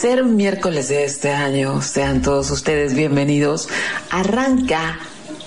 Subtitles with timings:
[0.00, 3.68] Tercer miércoles de este año, sean todos ustedes bienvenidos.
[4.08, 4.98] Arranca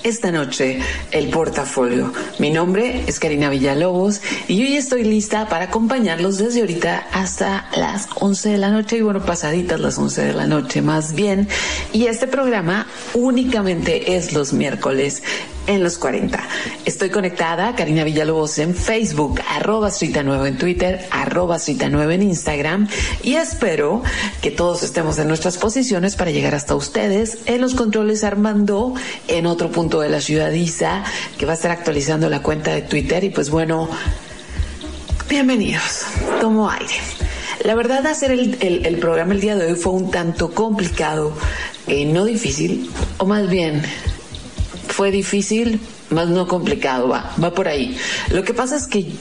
[0.03, 2.13] esta noche el portafolio.
[2.37, 8.07] Mi nombre es Karina Villalobos y hoy estoy lista para acompañarlos desde ahorita hasta las
[8.13, 11.47] 11 de la noche y bueno, pasaditas las 11 de la noche más bien.
[11.91, 15.23] Y este programa únicamente es los miércoles
[15.67, 16.41] en los 40.
[16.85, 22.23] Estoy conectada, Karina Villalobos en Facebook, arroba Suita 9 en Twitter, arroba Suita 9 en
[22.23, 22.87] Instagram
[23.21, 24.03] y espero
[24.41, 28.93] que todos estemos en nuestras posiciones para llegar hasta ustedes en los controles Armando,
[29.27, 31.03] en otro punto de la ciudad Isa,
[31.37, 33.89] que va a estar actualizando la cuenta de Twitter y pues bueno,
[35.29, 36.03] bienvenidos,
[36.41, 36.95] tomo aire.
[37.63, 41.33] La verdad, hacer el, el, el programa el día de hoy fue un tanto complicado,
[41.87, 43.83] eh, no difícil, o más bien
[44.93, 47.97] fue difícil, más no complicado, va, va por ahí.
[48.29, 49.11] Lo que pasa es que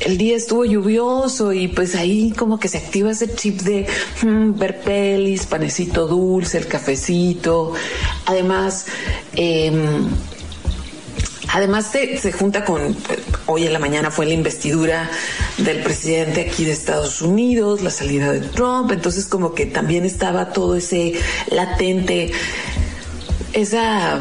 [0.00, 3.86] el día estuvo lluvioso y pues ahí como que se activa ese chip de
[4.22, 7.74] hmm, ver pelis, panecito dulce, el cafecito.
[8.26, 8.86] Además,
[9.34, 9.70] eh,
[11.52, 12.96] Además se, se, junta con,
[13.46, 15.10] hoy en la mañana fue la investidura
[15.58, 20.52] del presidente aquí de Estados Unidos, la salida de Trump, entonces como que también estaba
[20.52, 21.14] todo ese
[21.50, 22.30] latente
[23.52, 24.18] esa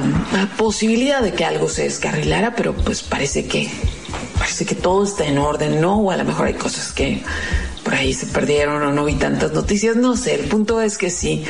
[0.57, 3.69] posibilidad de que algo se descarrilara, pero pues parece que
[4.37, 5.99] parece que todo está en orden, ¿no?
[5.99, 7.21] O a lo mejor hay cosas que
[7.83, 10.35] por ahí se perdieron o no vi tantas noticias, no sé.
[10.35, 11.43] El punto es que sí,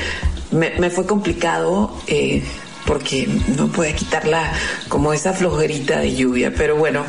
[0.52, 1.94] me, me fue complicado.
[2.08, 2.44] Eh,
[2.85, 4.52] porque no puede quitarla
[4.88, 6.52] como esa flojerita de lluvia.
[6.58, 7.06] Pero bueno,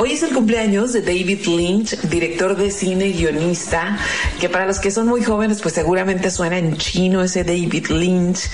[0.00, 3.98] hoy es el cumpleaños de David Lynch, director de cine y guionista,
[4.40, 8.48] que para los que son muy jóvenes, pues seguramente suena en chino ese David Lynch,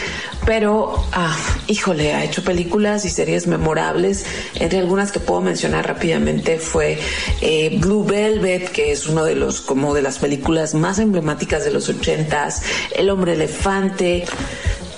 [0.45, 1.37] pero, ah,
[1.69, 4.27] híjole, ha hecho películas y series memorables.
[4.57, 6.99] Entre algunas que puedo mencionar rápidamente fue
[7.41, 11.71] eh, Blue Velvet, que es uno de los, como de las películas más emblemáticas de
[11.71, 14.25] los ochentas, El hombre elefante,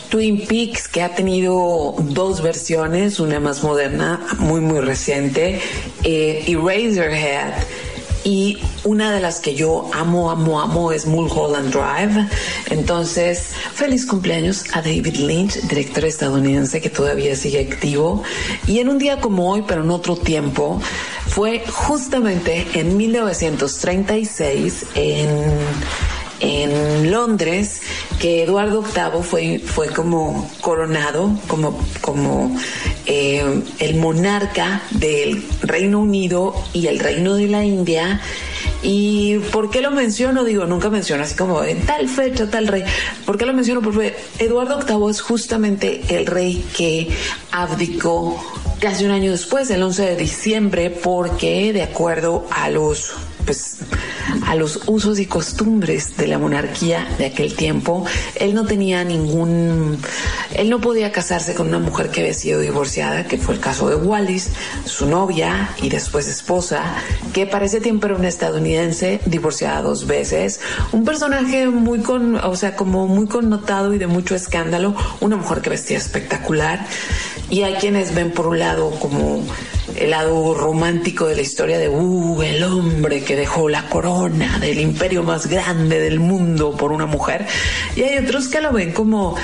[0.08, 5.60] Twin Peaks, que ha tenido dos versiones, una más moderna, muy, muy reciente,
[6.02, 7.54] eh, Eraserhead.
[8.24, 12.28] Y una de las que yo amo, amo, amo es Mulholland Drive.
[12.68, 18.22] Entonces, feliz cumpleaños a David Lynch, director estadounidense que todavía sigue activo.
[18.66, 20.80] Y en un día como hoy, pero en otro tiempo,
[21.28, 25.28] fue justamente en 1936 en
[26.40, 27.80] en Londres
[28.18, 32.56] que Eduardo VIII fue, fue como coronado como, como
[33.06, 38.20] eh, el monarca del Reino Unido y el Reino de la India.
[38.82, 40.44] ¿Y por qué lo menciono?
[40.44, 42.84] Digo, nunca menciono así como en tal fecha, tal rey.
[43.26, 43.82] ¿Por qué lo menciono?
[43.82, 47.08] Porque Eduardo VIII es justamente el rey que
[47.50, 48.40] abdicó
[48.78, 53.14] casi un año después, el 11 de diciembre, porque de acuerdo a los
[53.48, 53.78] pues
[54.46, 58.04] a los usos y costumbres de la monarquía de aquel tiempo.
[58.34, 59.98] Él no tenía ningún,
[60.54, 63.88] él no podía casarse con una mujer que había sido divorciada, que fue el caso
[63.88, 64.50] de Wallis,
[64.84, 66.82] su novia y después esposa,
[67.32, 70.60] que para ese tiempo era una estadounidense divorciada dos veces,
[70.92, 75.62] un personaje muy con, o sea, como muy connotado y de mucho escándalo, una mujer
[75.62, 76.86] que vestía espectacular
[77.48, 79.42] y hay quienes ven por un lado como
[79.98, 84.78] el lado romántico de la historia de uh, el hombre que dejó la corona del
[84.78, 87.46] imperio más grande del mundo por una mujer.
[87.96, 89.36] Y hay otros que lo ven como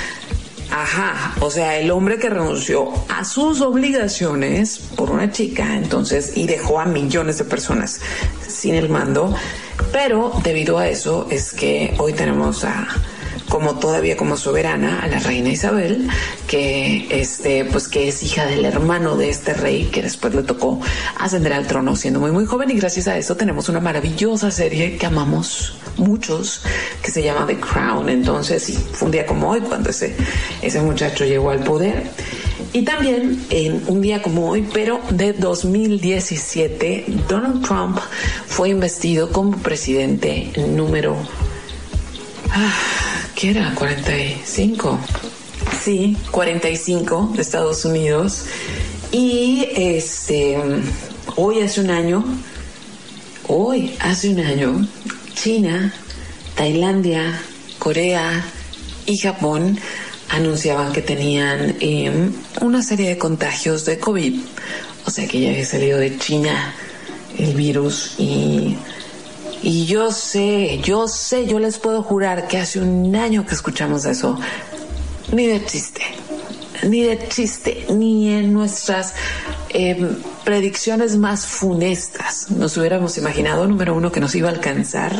[0.71, 6.47] Ajá, o sea, el hombre que renunció a sus obligaciones por una chica, entonces, y
[6.47, 8.01] dejó a millones de personas
[8.47, 9.33] sin el mando,
[9.91, 12.87] pero debido a eso es que hoy tenemos a
[13.49, 16.07] como todavía como soberana a la reina Isabel,
[16.47, 20.79] que este, pues que es hija del hermano de este rey que después le tocó
[21.19, 24.97] ascender al trono siendo muy muy joven y gracias a eso tenemos una maravillosa serie
[24.97, 26.61] que amamos muchos,
[27.01, 28.09] que se llama The Crown.
[28.09, 30.15] Entonces, sí, fue un día como hoy cuando ese,
[30.61, 32.03] ese muchacho llegó al poder.
[32.73, 37.99] Y también en un día como hoy, pero de 2017, Donald Trump
[38.47, 41.15] fue investido como presidente número...
[42.51, 42.73] Ah,
[43.35, 43.75] ¿Qué era?
[43.75, 44.97] 45.
[45.83, 48.45] Sí, 45 de Estados Unidos.
[49.11, 50.57] Y este,
[51.35, 52.23] hoy hace un año,
[53.49, 54.87] hoy hace un año,
[55.33, 55.93] China,
[56.55, 57.41] Tailandia,
[57.77, 58.45] Corea
[59.05, 59.79] y Japón
[60.29, 62.31] anunciaban que tenían em,
[62.61, 64.39] una serie de contagios de COVID.
[65.05, 66.73] O sea que ya había salido de China
[67.37, 68.77] el virus y,
[69.65, 74.05] y yo sé, yo sé, yo les puedo jurar que hace un año que escuchamos
[74.05, 74.39] eso.
[75.31, 76.03] Ni de chiste,
[76.83, 79.15] ni de chiste, ni en nuestras
[79.69, 85.11] em, predicciones más funestas nos hubiéramos imaginado, número uno, que nos iba a alcanzar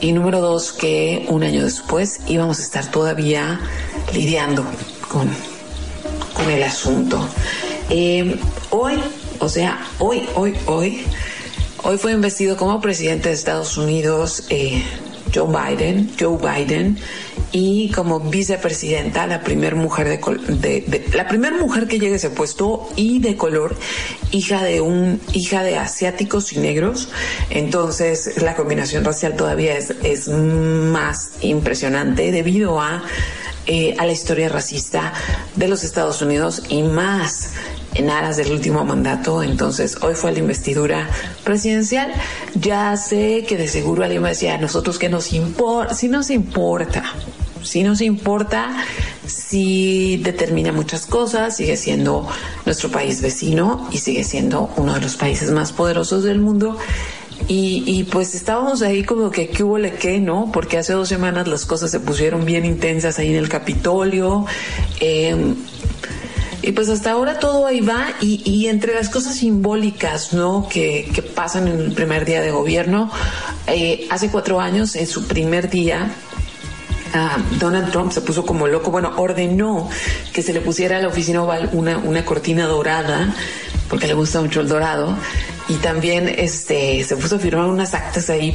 [0.00, 3.60] y número dos, que un año después íbamos a estar todavía
[4.14, 4.64] lidiando
[5.06, 5.28] con,
[6.32, 7.28] con el asunto.
[7.90, 8.40] Eh,
[8.70, 8.94] hoy,
[9.38, 11.04] o sea, hoy, hoy, hoy,
[11.82, 14.82] hoy fue investido como presidente de Estados Unidos eh,
[15.34, 16.98] Joe Biden, Joe Biden,
[17.52, 22.88] y como vicepresidenta, la primera mujer de, la primera mujer que llegue a ese puesto
[22.96, 23.76] y de color,
[24.30, 27.08] hija de un hija de asiáticos y negros.
[27.50, 33.02] Entonces la combinación racial todavía es, es más impresionante debido a
[33.66, 35.12] eh, a la historia racista
[35.54, 37.52] de los Estados Unidos y más
[37.94, 39.42] en aras del último mandato.
[39.42, 41.08] Entonces, hoy fue la investidura
[41.44, 42.12] presidencial.
[42.54, 47.04] Ya sé que de seguro alguien me decía, nosotros que nos importa, si nos importa,
[47.62, 48.84] si nos importa,
[49.26, 52.28] si determina muchas cosas, sigue siendo
[52.64, 56.76] nuestro país vecino y sigue siendo uno de los países más poderosos del mundo.
[57.48, 60.50] Y, pues estábamos ahí como que qué hubo le qué, ¿no?
[60.52, 64.44] Porque hace dos semanas las cosas se pusieron bien intensas ahí en el Capitolio.
[65.00, 65.56] Em,
[66.62, 70.68] y pues hasta ahora todo ahí va y, entre las cosas simbólicas, ¿no?
[70.68, 73.10] Que, que, pasan en el primer día de gobierno,
[73.66, 76.10] eh, hace cuatro años, en su primer día,
[77.14, 79.88] ah, Donald Trump se puso como loco, bueno, ordenó
[80.32, 83.34] que se le pusiera a la oficina oval una, una cortina dorada,
[83.90, 85.18] porque le gusta mucho el dorado,
[85.68, 88.52] y también este se puso a firmar unas actas ahí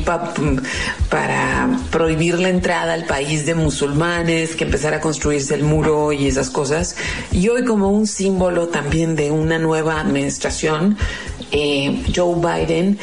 [1.10, 6.28] para prohibir la entrada al país de musulmanes, que empezara a construirse el muro y
[6.28, 6.96] esas cosas.
[7.32, 10.98] Y hoy como un símbolo también de una nueva administración,
[11.52, 12.98] eh, Joe Biden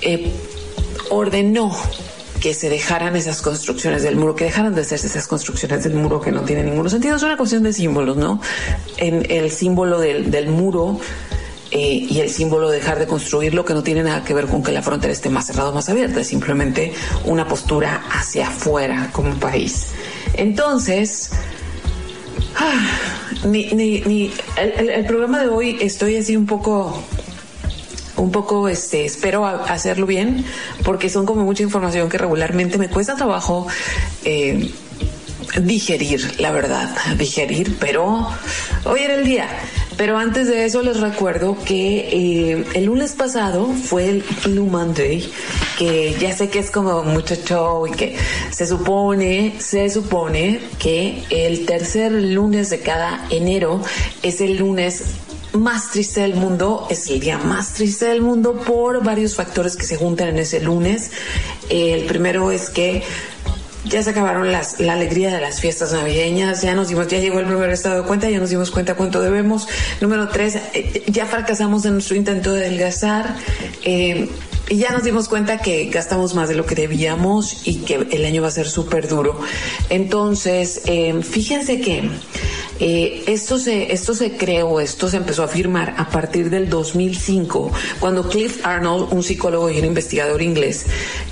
[0.00, 0.32] eh,
[1.10, 1.74] ordenó
[2.44, 6.20] que se dejaran esas construcciones del muro, que dejaran de hacerse esas construcciones del muro
[6.20, 7.16] que no tienen ningún sentido.
[7.16, 8.38] Es una cuestión de símbolos, ¿no?
[8.98, 11.00] En el símbolo del, muro
[11.70, 14.62] eh, y el símbolo de dejar de construirlo, que no tiene nada que ver con
[14.62, 16.92] que la frontera esté más cerrada o más abierta, es simplemente
[17.24, 19.92] una postura hacia afuera como país.
[20.34, 21.30] Entonces,
[22.56, 22.90] ah,
[23.46, 27.02] ni, ni, el, programa de hoy estoy así un poco
[28.16, 30.44] un poco este espero hacerlo bien
[30.84, 33.66] porque son como mucha información que regularmente me cuesta trabajo
[34.24, 34.70] eh,
[35.60, 38.28] digerir la verdad digerir pero
[38.84, 39.48] hoy era el día.
[39.96, 45.24] Pero antes de eso les recuerdo que eh, el lunes pasado fue el Blue Monday,
[45.78, 48.16] que ya sé que es como mucho show y que
[48.50, 53.82] se supone, se supone que el tercer lunes de cada enero
[54.22, 55.04] es el lunes
[55.54, 59.84] más triste del mundo, es el día más triste del mundo por varios factores que
[59.84, 61.10] se juntan en ese lunes.
[61.70, 63.02] El primero es que
[63.84, 67.38] ya se acabaron las, la alegría de las fiestas navideñas, ya nos dimos, ya llegó
[67.38, 69.68] el primer estado de cuenta, ya nos dimos cuenta cuánto debemos.
[70.00, 73.36] Número tres, eh, ya fracasamos en nuestro intento de adelgazar.
[73.84, 74.28] Eh,
[74.68, 78.24] y ya nos dimos cuenta que gastamos más de lo que debíamos y que el
[78.24, 79.38] año va a ser súper duro.
[79.90, 82.10] Entonces, eh, fíjense que
[83.26, 88.28] esto, se, esto se creó, esto se empezó a firmar a partir del 2005, cuando
[88.28, 90.86] Cliff Arnold, un psicólogo y un investigador inglés,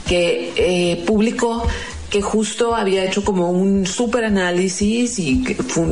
[0.06, 1.66] que publicó
[2.10, 5.42] que justo había hecho como un super análisis y,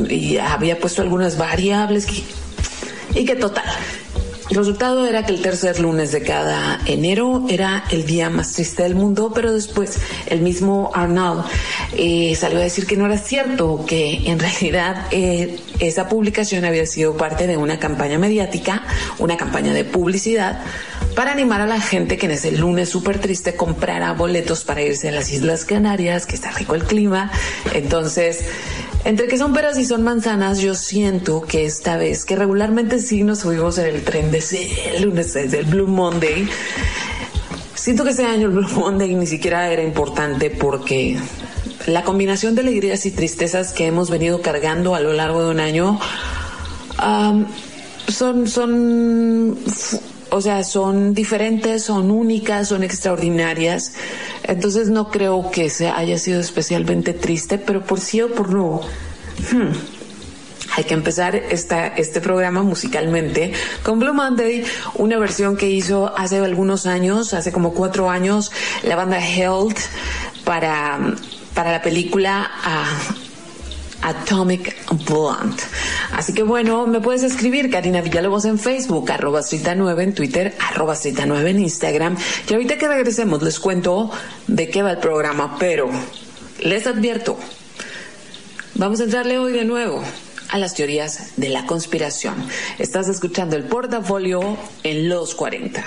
[0.07, 2.05] y había puesto algunas variables
[3.15, 3.65] y que total.
[4.51, 8.83] El resultado era que el tercer lunes de cada enero era el día más triste
[8.83, 11.45] del mundo, pero después el mismo Arnold
[11.93, 16.85] eh, salió a decir que no era cierto, que en realidad eh, esa publicación había
[16.85, 18.83] sido parte de una campaña mediática,
[19.19, 20.59] una campaña de publicidad
[21.15, 25.07] para animar a la gente que en ese lunes súper triste comprara boletos para irse
[25.07, 27.31] a las Islas Canarias, que está rico el clima.
[27.73, 28.43] Entonces,
[29.03, 33.23] entre que son peras y son manzanas, yo siento que esta vez, que regularmente sí
[33.23, 36.47] nos subimos en el tren de ese lunes, desde el Blue Monday,
[37.73, 41.17] siento que este año el Blue Monday ni siquiera era importante porque
[41.87, 45.59] la combinación de alegrías y tristezas que hemos venido cargando a lo largo de un
[45.59, 45.99] año
[48.07, 49.57] son, son,
[50.31, 53.93] o sea, son diferentes, son únicas, son extraordinarias.
[54.43, 58.81] Entonces no creo que se haya sido especialmente triste, pero por sí o por no.
[59.51, 59.73] Hmm,
[60.77, 63.51] hay que empezar esta, este programa musicalmente
[63.83, 64.63] con Blue Monday,
[64.95, 68.51] una versión que hizo hace algunos años, hace como cuatro años,
[68.83, 69.77] la banda Health
[70.45, 70.97] para,
[71.53, 73.20] para la película uh,
[74.01, 75.61] Atomic Blonde.
[76.13, 79.41] Así que bueno, me puedes escribir Karina Villalobos en Facebook, arroba
[79.75, 82.17] 9 en Twitter, arroba 9 en Instagram.
[82.49, 84.11] Y ahorita que regresemos les cuento
[84.47, 85.89] de qué va el programa, pero
[86.59, 87.37] les advierto,
[88.75, 90.03] vamos a entrarle hoy de nuevo
[90.49, 92.35] a las teorías de la conspiración.
[92.77, 95.83] Estás escuchando el portafolio en los 40.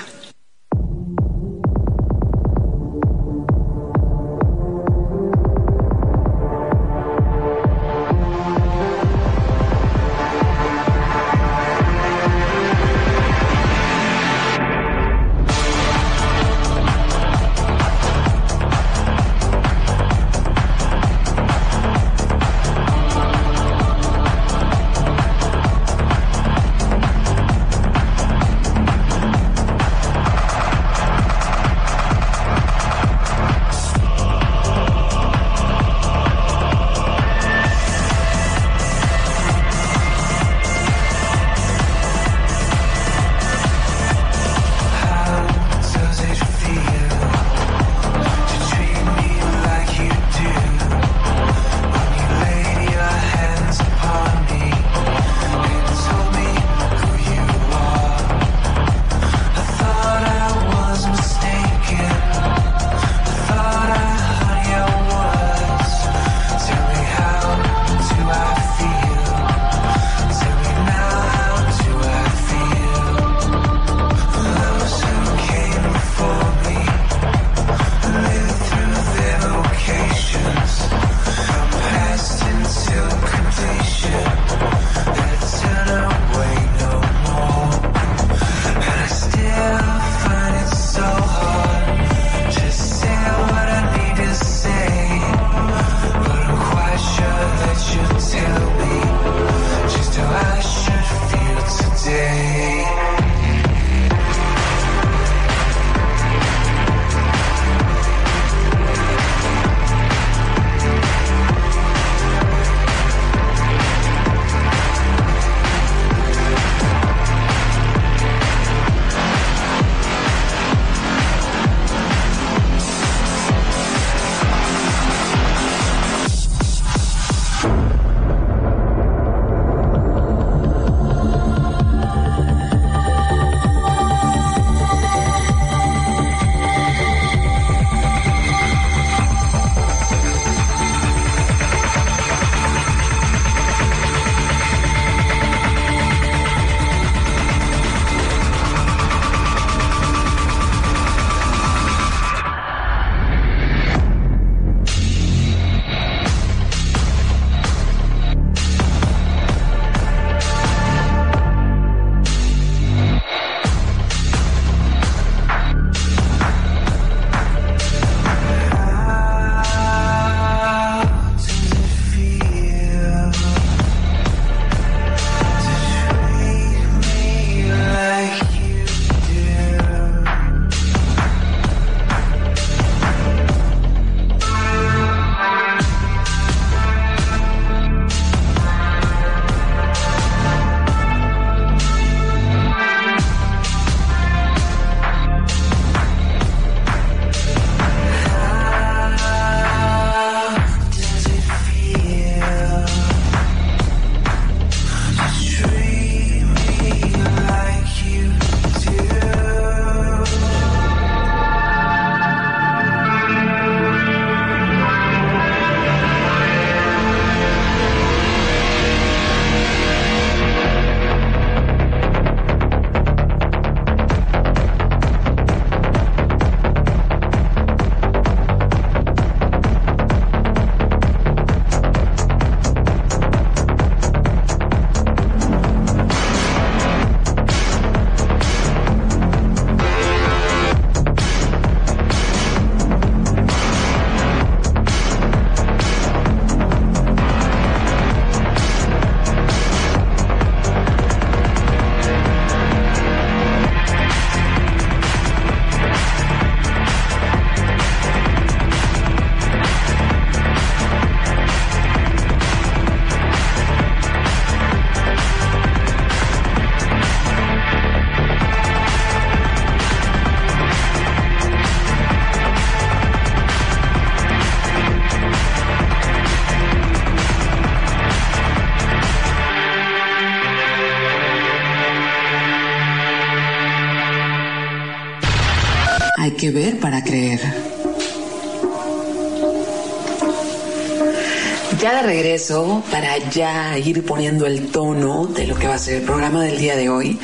[292.34, 296.42] Regreso, para ya ir poniendo el tono de lo que va a ser el programa
[296.42, 297.16] del día de hoy,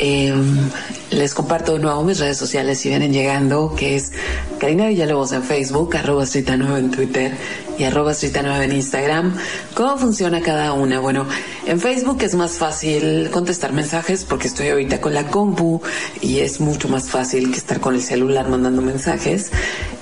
[0.00, 0.68] em,
[1.12, 4.10] les comparto de nuevo mis redes sociales si vienen llegando, que es
[4.58, 7.36] Karina Villalobos en Facebook, arroba 9 en Twitter
[7.78, 9.36] y arroba 9 en Instagram.
[9.74, 10.98] ¿Cómo funciona cada una?
[10.98, 11.24] Bueno,
[11.64, 15.80] en Facebook es más fácil contestar mensajes porque estoy ahorita con la compu
[16.20, 19.52] y es mucho más fácil que estar con el celular mandando mensajes.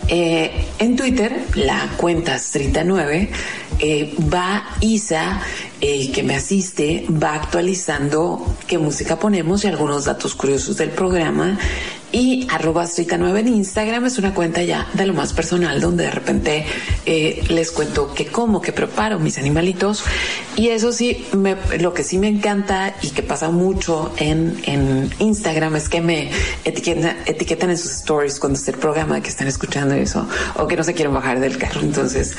[0.08, 3.28] Eh, en Twitter, la cuenta Strita9
[3.86, 5.42] eh, va Isa,
[5.78, 11.58] eh, que me asiste, va actualizando qué música ponemos y algunos datos curiosos del programa
[12.14, 16.10] y arroba 9 en Instagram es una cuenta ya de lo más personal donde de
[16.12, 16.64] repente
[17.06, 20.04] eh, les cuento que como, que preparo mis animalitos
[20.54, 25.10] y eso sí, me, lo que sí me encanta y que pasa mucho en, en
[25.18, 26.30] Instagram es que me
[26.64, 30.76] etiquetan, etiquetan en sus stories cuando está el programa que están escuchando eso o que
[30.76, 31.80] no se quieren bajar del carro.
[31.80, 32.36] Entonces,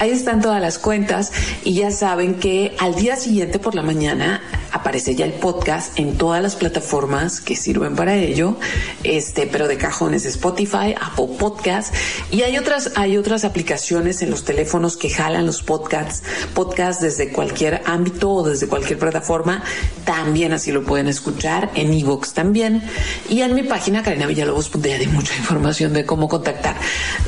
[0.00, 1.32] ahí están todas las cuentas
[1.64, 4.42] y ya saben que al día siguiente por la mañana
[4.74, 8.56] aparece ya el podcast en todas las plataformas que sirven para ello
[9.04, 11.96] este, pero de cajones Spotify, Apple Podcasts
[12.30, 16.22] y hay otras, hay otras aplicaciones en los teléfonos que jalan los podcasts,
[16.54, 19.62] podcasts desde cualquier ámbito o desde cualquier plataforma,
[20.04, 22.82] también así lo pueden escuchar, en Evox también
[23.28, 26.76] y en mi página carinavillalobos.com hay mucha información de cómo contactar.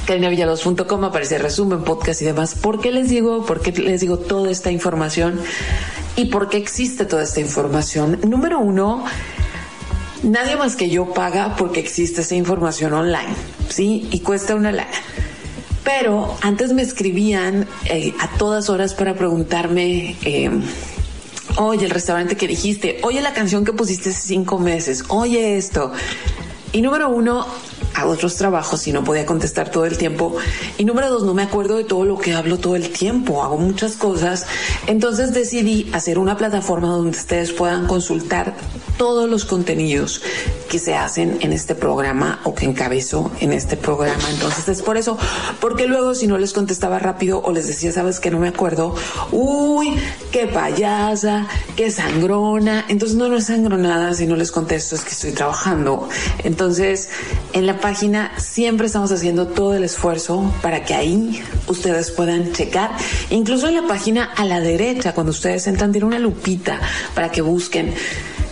[0.06, 2.54] carinavillalobos.com aparece resumen, podcast y demás.
[2.54, 5.40] ¿Por qué les digo, por qué les digo toda esta información?
[6.16, 8.18] ¿Y por qué existe toda esta información?
[8.24, 9.04] Número uno,
[10.22, 13.34] Nadie más que yo paga porque existe esa información online,
[13.68, 14.08] ¿sí?
[14.10, 14.90] Y cuesta una lana.
[15.84, 20.50] Pero antes me escribían eh, a todas horas para preguntarme, eh,
[21.58, 25.92] oye, el restaurante que dijiste, oye, la canción que pusiste hace cinco meses, oye esto.
[26.72, 27.46] Y número uno,
[27.96, 30.36] hago otros trabajos y no podía contestar todo el tiempo.
[30.78, 33.56] Y número dos, no me acuerdo de todo lo que hablo todo el tiempo, hago
[33.56, 34.46] muchas cosas.
[34.86, 38.54] Entonces decidí hacer una plataforma donde ustedes puedan consultar
[38.96, 40.22] todos los contenidos
[40.68, 44.22] que se hacen en este programa o que encabezo en este programa.
[44.30, 45.18] Entonces es por eso,
[45.60, 48.94] porque luego si no les contestaba rápido o les decía, sabes que no me acuerdo,
[49.32, 49.94] uy,
[50.32, 52.84] qué payasa, qué sangrona.
[52.88, 56.08] Entonces no, no es sangronada si no les contesto, es que estoy trabajando.
[56.44, 57.08] Entonces,
[57.52, 62.90] en la página siempre estamos haciendo todo el esfuerzo para que ahí ustedes puedan checar.
[63.30, 66.80] Incluso en la página a la derecha, cuando ustedes entran, tiene una lupita
[67.14, 67.94] para que busquen.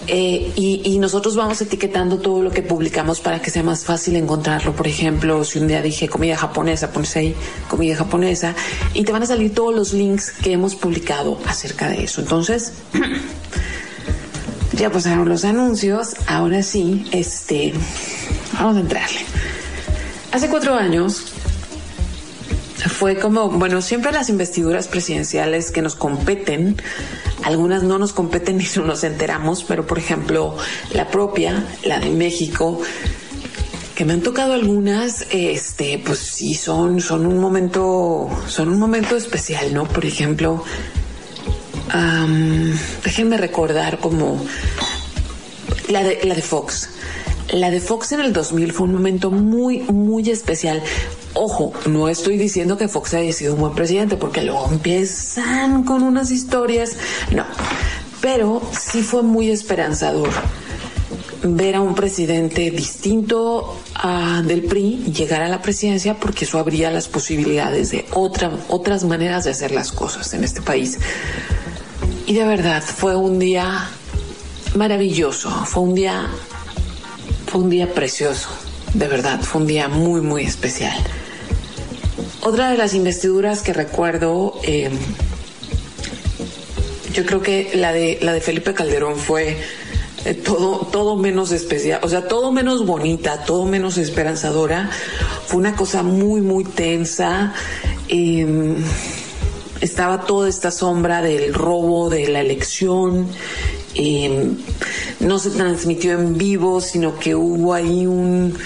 [0.07, 4.75] Eh, y, nosotros vamos etiquetando todo lo que publicamos para que sea más fácil encontrarlo.
[4.75, 7.35] Por ejemplo, si un día dije comida japonesa, pones ahí
[7.69, 8.55] comida japonesa
[8.95, 12.21] y te van a salir todos los links que hemos publicado acerca de eso.
[12.23, 12.73] Entonces,
[14.79, 16.15] ya pasaron los anuncios.
[16.27, 17.75] Ahora sí, este,
[18.55, 19.21] Vamos a entrarle.
[20.33, 21.34] Hace cuatro años
[22.77, 26.77] fue como, bueno, siempre las investiduras presidenciales que nos competen,
[27.43, 30.57] algunas no nos competen ni no nos enteramos, pero por ejemplo,
[30.93, 32.81] la propia, la de México,
[33.95, 39.17] que me han tocado algunas, este, pues sí son, son un momento, son un momento
[39.17, 39.85] especial, ¿no?
[39.87, 40.65] Por ejemplo,
[43.05, 44.45] déjenme recordar como
[45.89, 46.91] la de, la de Fox.
[47.53, 50.83] La de Fox en el 2000 fue un momento muy, muy especial.
[51.35, 56.03] Ojo, no estoy diciendo que Fox haya sido un buen presidente, porque luego empiezan con
[56.03, 56.97] unas historias.
[57.31, 57.45] No,
[58.21, 60.31] pero sí fue muy esperanzador
[61.43, 66.91] ver a un presidente distinto a del PRI llegar a la presidencia porque eso abría
[66.91, 70.99] las posibilidades de otra, otras maneras de hacer las cosas en este país.
[72.27, 73.91] Y de verdad fue un día
[74.75, 76.27] maravilloso, fue un día
[77.55, 78.49] fue un día precioso,
[78.95, 80.93] de verdad, fue un día muy, muy especial.
[82.43, 84.91] Otra de las investiduras que recuerdo, eh,
[87.13, 89.57] yo creo que la de, la de Felipe Calderón fue
[90.25, 94.91] eh, todo, todo menos especial, o sea, todo menos bonita, todo menos esperanzadora.
[95.47, 97.55] Fue una cosa muy, muy tensa.
[98.09, 98.79] Em,
[99.81, 103.29] estaba toda esta sombra del robo de la elección.
[103.95, 104.51] Eh,
[105.21, 108.57] no se transmitió en vivo, sino que hubo ahí un,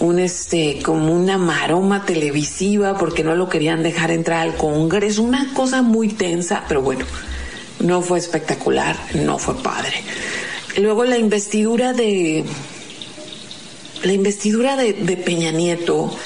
[0.00, 5.52] un este, como una maroma televisiva porque no lo querían dejar entrar al Congreso, una
[5.54, 7.04] cosa muy tensa, pero bueno,
[7.80, 9.94] no fue espectacular, no fue padre.
[10.76, 12.44] Luego la investidura de,
[14.04, 16.16] la investidura de, de Peña Nieto,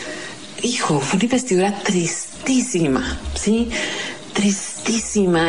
[0.63, 3.71] hijo, fue una investidura tristísima, ¿sí?
[4.33, 4.72] tristísima,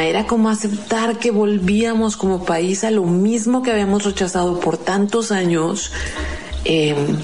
[0.01, 5.31] era como aceptar que volvíamos como país a lo mismo que habíamos rechazado por tantos
[5.31, 5.91] años.
[6.65, 7.17] Em,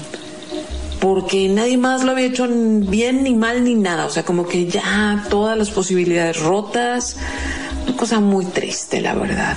[1.00, 4.66] porque nadie más lo había hecho bien ni mal ni nada, o sea, como que
[4.66, 7.16] ya todas las posibilidades rotas,
[7.86, 9.56] una cosa muy triste, la verdad.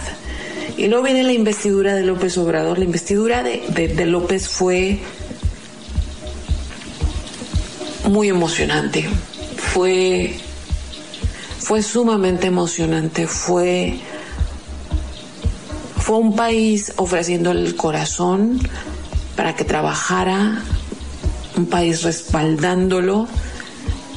[0.78, 2.80] Y luego viene la investidura de López Obrador.
[2.80, 3.62] La investidura de,
[3.96, 5.00] de López fue
[8.10, 9.08] muy emocionante.
[9.58, 10.34] Fue,
[11.64, 13.26] fue sumamente emocionante.
[13.26, 13.98] Fue,
[15.98, 18.60] fue un país ofreciendo el corazón
[19.38, 20.62] para que trabajara,
[21.56, 23.28] un país respaldándolo,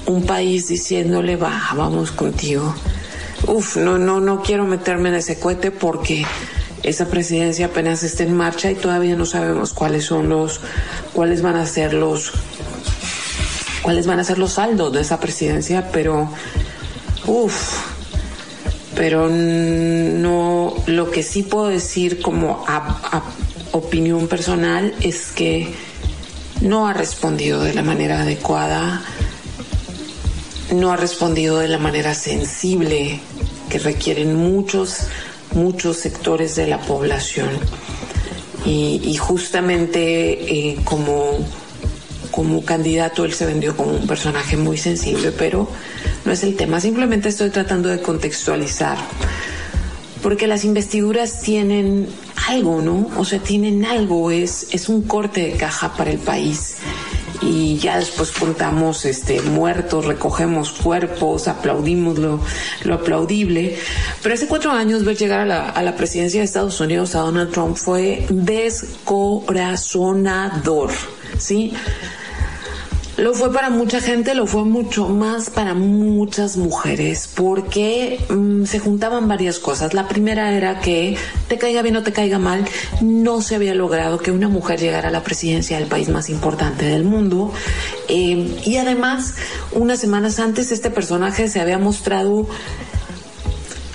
[0.06, 2.74] un país diciéndole, va, vamos contigo.
[3.46, 6.26] Uf, no, no, no quiero meterme en ese cohete porque
[6.82, 10.60] esa presidencia apenas está en marcha y todavía no sabemos cuáles son los,
[11.12, 12.32] cuáles van a ser los,
[13.82, 16.28] cuáles van a ser los saldos de esa presidencia, pero,
[17.26, 17.96] uf,
[18.94, 22.64] pero no, lo que sí puedo decir como
[23.72, 25.74] opinión personal es que
[26.60, 29.02] no ha respondido de la manera adecuada,
[30.74, 33.20] no ha respondido de la manera sensible
[33.68, 35.08] que requieren muchos,
[35.52, 37.50] muchos sectores de la población.
[38.64, 41.38] Y, justamente eh, como,
[42.36, 45.66] como candidato él se vendió como un personaje muy sensible, pero
[46.26, 46.82] no es el tema.
[46.82, 48.98] Simplemente estoy tratando de contextualizar.
[50.22, 52.06] Porque las investiduras tienen
[52.46, 53.08] algo, ¿no?
[53.16, 56.76] O sea, tienen algo, es, es un corte de caja para el país.
[57.40, 62.40] Y ya después contamos este, muertos, recogemos cuerpos, aplaudimos lo,
[62.84, 63.78] lo aplaudible.
[64.22, 67.20] Pero hace cuatro años ver llegar a la, a la presidencia de Estados Unidos a
[67.20, 70.90] Donald Trump fue descorazonador,
[71.38, 71.72] ¿sí?
[73.16, 78.78] Lo fue para mucha gente, lo fue mucho más para muchas mujeres, porque mm, se
[78.78, 79.94] juntaban varias cosas.
[79.94, 81.16] La primera era que,
[81.48, 82.66] te caiga bien o te caiga mal,
[83.00, 86.84] no se había logrado que una mujer llegara a la presidencia del país más importante
[86.84, 87.52] del mundo.
[88.08, 89.36] Eh, y además,
[89.72, 92.46] unas semanas antes, este personaje se había mostrado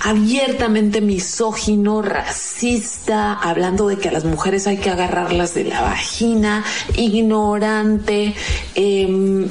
[0.02, 6.64] abiertamente misógino, racista, hablando de que a las mujeres hay que agarrarlas de la vagina,
[6.96, 8.34] ignorante.
[8.74, 9.46] Em,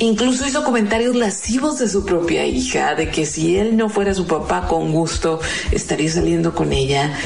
[0.00, 4.26] incluso hizo comentarios lascivos de su propia hija, de que si él no fuera su
[4.26, 7.16] papá, con gusto estaría saliendo con ella.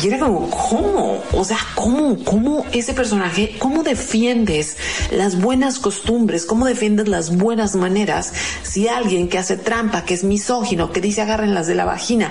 [0.00, 1.22] Y era como, ¿cómo?
[1.32, 2.22] O sea, ¿cómo?
[2.24, 4.76] ¿Cómo ese personaje, cómo defiendes
[5.10, 6.44] las buenas costumbres?
[6.44, 8.32] ¿Cómo defiendes las buenas maneras
[8.62, 12.30] si alguien que hace trampa, que es misógino, que dice agarren las de la vagina,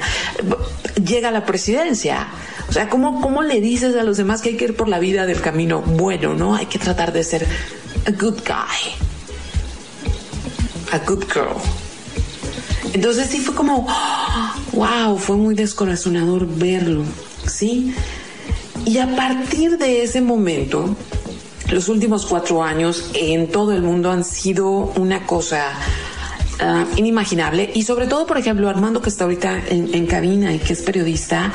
[1.04, 2.28] llega a la presidencia?
[2.70, 5.00] O sea, ¿cómo, ¿cómo le dices a los demás que hay que ir por la
[5.00, 6.56] vida del camino bueno, no?
[6.56, 7.46] Hay que tratar de ser
[8.06, 8.94] a good guy,
[10.92, 11.58] a good girl.
[12.94, 13.86] Entonces sí fue como,
[14.72, 17.04] wow, fue muy descorazonador verlo.
[17.48, 17.94] ¿Sí?
[18.86, 20.96] Y a partir de ese momento,
[21.72, 25.74] los últimos cuatro años en todo el mundo han sido una cosa
[26.60, 30.74] ah, inimaginable y sobre todo, por ejemplo, Armando que está ahorita en, cabina y que
[30.74, 31.52] es periodista,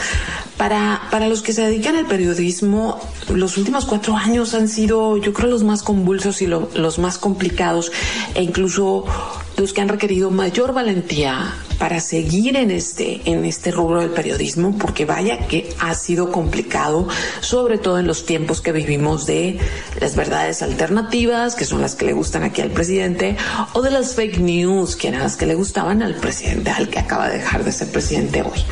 [0.58, 3.00] para, para los que se dedican al periodismo,
[3.32, 7.90] los últimos cuatro años han sido, yo creo, los más convulsos y los más complicados
[8.34, 9.06] e incluso
[9.56, 14.76] los que han requerido mayor valentía para seguir en este, en este rubro del periodismo,
[14.78, 17.08] porque vaya que ha sido complicado,
[17.40, 19.58] sobre todo en los tiempos que vivimos de
[20.00, 23.36] las verdades alternativas, que son las que le gustan aquí al presidente,
[23.72, 26.98] o de las fake news, que eran las que le gustaban al presidente, al que
[26.98, 28.64] acaba de dejar de ser presidente hoy.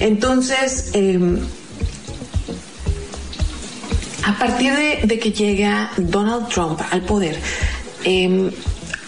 [0.00, 1.38] Entonces, em,
[4.22, 7.38] a partir de, que llega Donald Trump al poder,
[8.04, 8.50] eh,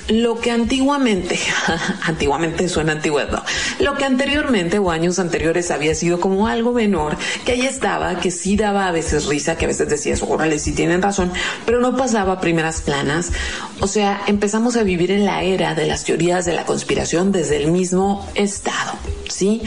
[0.09, 1.39] lo que antiguamente,
[2.03, 3.45] antiguamente suena antigüedad, ¿no?
[3.85, 8.31] lo que anteriormente o años anteriores había sido como algo menor, que ahí estaba, que
[8.31, 11.33] sí daba a veces risa, que a veces decías, órale, sí tienen razón,
[11.65, 13.33] pero no pasaba a primeras planas.
[13.81, 17.57] O sea, empezamos a vivir en la era de las teorías de la conspiración desde
[17.57, 18.93] el mismo Estado,
[19.29, 19.63] ¿sí?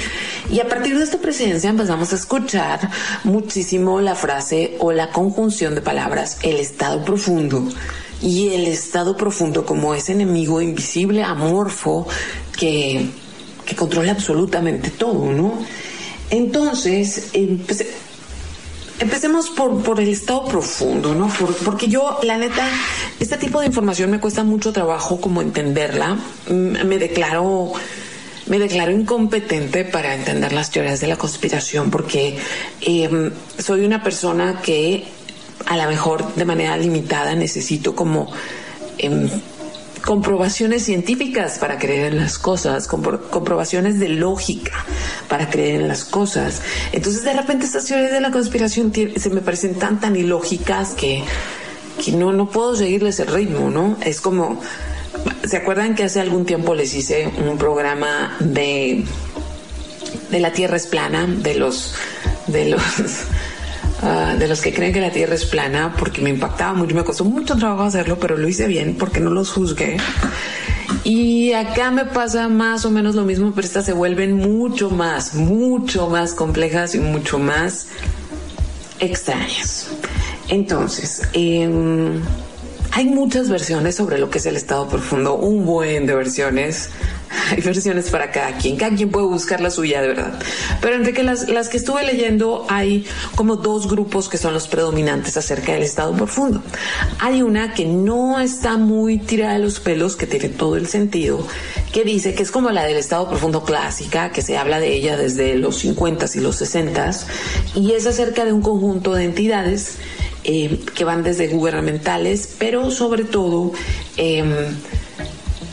[0.50, 2.90] Y a partir de esta presidencia empezamos a escuchar
[3.24, 7.68] muchísimo la frase o la conjunción de palabras, el Estado profundo
[8.22, 12.08] y el estado profundo como ese enemigo invisible, amorfo,
[12.58, 13.06] que,
[13.66, 15.54] que controla absolutamente todo, ¿no?
[16.30, 17.30] Entonces,
[19.00, 21.32] empecemos por, por el estado profundo, ¿no?
[21.66, 22.68] porque yo, la neta,
[23.20, 26.18] este tipo de información me cuesta mucho trabajo como entenderla.
[26.50, 27.74] Me declaro
[28.48, 32.36] me declaro incompetente para entender las teorías de la conspiración porque
[32.82, 35.06] em, soy una persona que
[35.66, 38.32] a lo mejor de manera limitada necesito como,
[38.98, 39.30] em,
[40.06, 44.86] comprobaciones científicas para creer en las cosas, comprobaciones de lógica
[45.28, 46.62] para creer en las cosas.
[46.92, 51.24] Entonces de repente estas teorías de la conspiración se me parecen tan tan ilógicas que,
[52.04, 53.98] que no, no puedo seguirles el ritmo, ¿no?
[54.02, 54.62] Es como,
[55.46, 59.04] ¿se acuerdan que hace algún tiempo les hice un programa de,
[60.32, 61.94] de la Tierra es plana, de los,
[62.48, 62.82] de los
[64.02, 67.04] Ah, de los que creen que la Tierra es plana, porque me impactaba mucho, me
[67.04, 69.98] costó mucho trabajo hacerlo, pero lo hice bien porque no los juzgué.
[71.04, 75.36] Y acá me pasa más o menos lo mismo, pero estas se vuelven mucho más,
[75.36, 77.88] mucho más complejas y mucho más
[79.00, 79.88] extrañas.
[80.48, 82.22] Entonces, em,
[82.92, 86.90] hay muchas versiones sobre lo que es el estado profundo, un buen de versiones.
[87.52, 90.40] hay versiones para cada quien, cada quien puede buscar la suya de verdad.
[90.82, 94.68] Pero entre que las, las que estuve leyendo hay como dos grupos que son los
[94.68, 96.62] predominantes acerca del estado profundo.
[97.20, 101.46] Hay una que no está muy tirada de los pelos, que tiene todo el sentido,
[101.92, 105.18] que dice que es como la del estado profundo clásica, que se habla de ella
[105.18, 107.00] desde los 50 y los 60
[107.76, 109.96] y es acerca de un conjunto de entidades
[110.44, 113.72] eh, que van desde gubernamentales, pero sobre todo
[114.18, 114.54] em,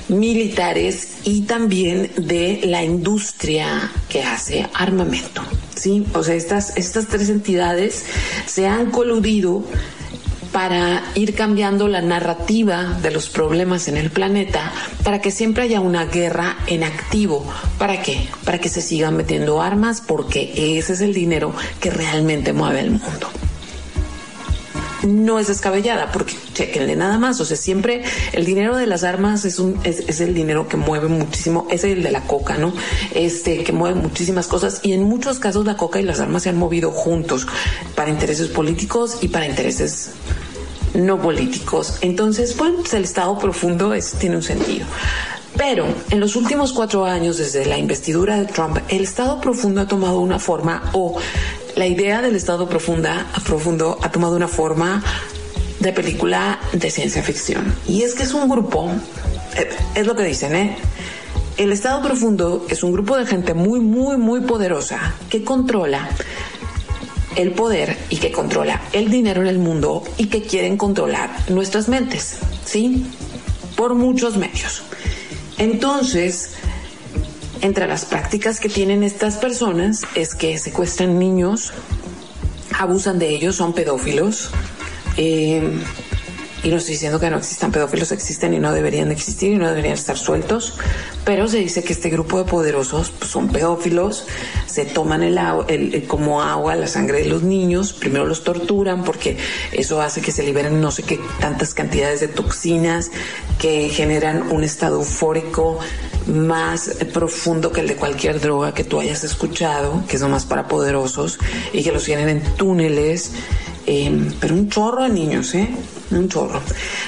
[0.08, 5.42] militares y también de la industria que hace armamento.
[5.74, 6.06] ¿sí?
[6.14, 8.04] O sea, estas, estas tres entidades
[8.46, 9.64] se han coludido
[10.52, 14.72] para ir cambiando la narrativa de los problemas en el planeta,
[15.04, 17.44] para que siempre haya una guerra en activo.
[17.78, 18.26] ¿Para qué?
[18.44, 22.92] Para que se sigan metiendo armas, porque ese es el dinero que realmente mueve el
[22.92, 23.28] mundo
[25.06, 29.44] no es descabellada, porque chequenle nada más, o sea, siempre el dinero de las armas
[29.44, 29.58] es,
[30.20, 32.72] el dinero que mueve muchísimo, es el de la coca, ¿no?
[33.14, 36.48] Este, que mueve muchísimas cosas y en muchos casos la coca y las armas se
[36.48, 37.46] han movido juntos
[37.94, 40.10] para intereses políticos y para intereses
[40.94, 41.98] no políticos.
[42.00, 44.86] Entonces, pues el Estado profundo tiene un sentido.
[45.58, 49.88] Pero en los últimos cuatro años, desde la investidura de Trump, el Estado profundo ha
[49.88, 51.18] tomado una forma o
[51.76, 55.02] la idea del estado profunda, profundo ha tomado una forma
[55.80, 57.74] de película de ciencia ficción.
[57.86, 58.90] Y es que es un grupo,
[59.56, 60.76] eh, es lo que dicen, ¿eh?
[61.56, 66.08] El estado profundo es un grupo de gente muy, muy, muy poderosa que controla
[67.34, 71.88] el poder y que controla el dinero en el mundo y que quieren controlar nuestras
[71.88, 73.06] mentes, ¿sí?
[73.76, 74.82] Por muchos medios.
[75.58, 76.50] Entonces,
[77.62, 81.72] entre las prácticas que tienen estas personas es que secuestran niños,
[82.78, 84.50] abusan de ellos, son pedófilos.
[85.16, 85.80] Eh,
[86.66, 89.68] y no estoy diciendo que no existan pedófilos, existen y no deberían existir y no
[89.68, 90.74] deberían estar sueltos,
[91.24, 94.26] pero se dice que este grupo de poderosos pues, son pedófilos,
[94.66, 99.36] se toman el, el, como agua la sangre de los niños, primero los torturan porque
[99.70, 103.12] eso hace que se liberen no sé qué tantas cantidades de toxinas
[103.60, 105.78] que generan un estado eufórico
[106.26, 110.66] más profundo que el de cualquier droga que tú hayas escuchado, que es más para
[110.66, 111.38] poderosos
[111.72, 113.30] y que los tienen en túneles,
[113.86, 115.68] eh, pero un chorro de niños, ¿eh?
[116.10, 116.60] un chorro.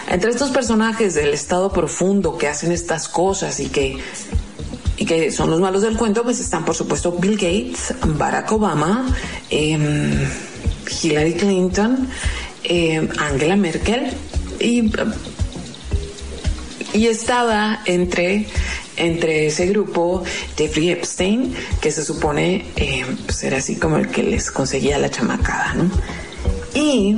[0.09, 3.99] Entre estos personajes del estado profundo que hacen estas cosas y que
[4.97, 9.07] y que son los malos del cuento, pues están por supuesto Bill Gates, Barack Obama,
[9.49, 10.27] em,
[11.03, 12.09] Hillary Clinton,
[12.65, 14.13] em, Angela Merkel
[14.59, 14.91] y,
[16.93, 18.47] y estaba entre
[18.97, 20.25] entre ese grupo
[20.57, 25.75] Jeffrey Epstein, que se supone em, era así como el que les conseguía la chamacada,
[25.75, 25.89] ¿no?
[26.75, 27.17] Y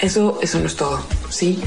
[0.00, 1.60] eso, eso no es todo, ¿sí?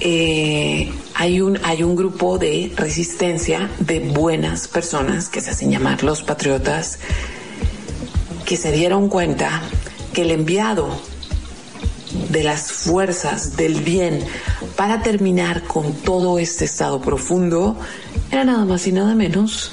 [0.00, 6.04] Eh, hay, un, hay un grupo de resistencia de buenas personas que se hacen llamar
[6.04, 6.98] los patriotas
[8.44, 9.62] que se dieron cuenta
[10.12, 10.88] que el enviado
[12.30, 14.20] de las fuerzas del bien
[14.76, 17.76] para terminar con todo este estado profundo
[18.30, 19.72] era nada más y nada menos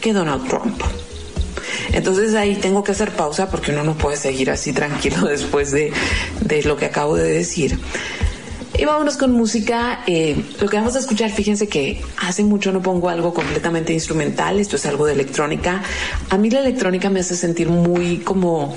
[0.00, 0.80] que Donald Trump.
[1.98, 5.92] Entonces ahí tengo que hacer pausa porque uno no puede seguir así tranquilo después de,
[6.64, 7.76] lo que acabo de decir.
[8.78, 10.04] Y vámonos con música.
[10.06, 14.60] Eh, lo que vamos a escuchar, fíjense que hace mucho no pongo algo completamente instrumental,
[14.60, 15.82] esto es algo de electrónica.
[16.30, 18.76] A mí la electrónica me hace sentir muy como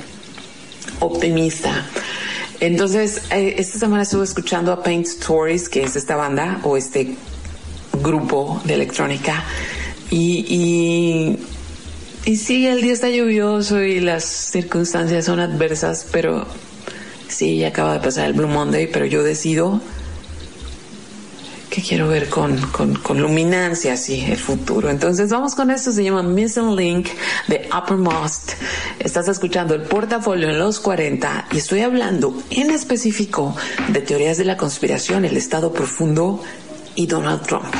[1.00, 1.86] optimista.
[2.60, 7.16] Entonces, eh, esta semana estuve escuchando a Paint Stories, que es esta banda o este
[8.02, 9.44] grupo de electrónica.
[10.10, 11.38] y
[12.26, 16.46] sí, el día está lluvioso y las circunstancias son adversas, pero
[17.28, 19.82] sí, ya acaba de pasar el Blue Monday, pero yo decido
[21.72, 24.90] que quiero ver con, con, luminancia, sí, el futuro.
[24.90, 27.08] Entonces vamos con esto, se llama Missing Link
[27.48, 28.52] de Uppermost.
[29.00, 33.56] Estás escuchando el portafolio en los 40 y estoy hablando en específico
[33.88, 36.44] de teorías de la conspiración, el estado profundo
[36.96, 37.74] y Donald Trump.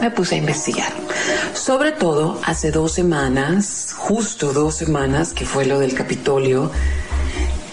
[0.00, 0.92] Me puse a investigar.
[1.54, 6.70] Sobre todo hace dos semanas, justo dos semanas, que fue lo del Capitolio,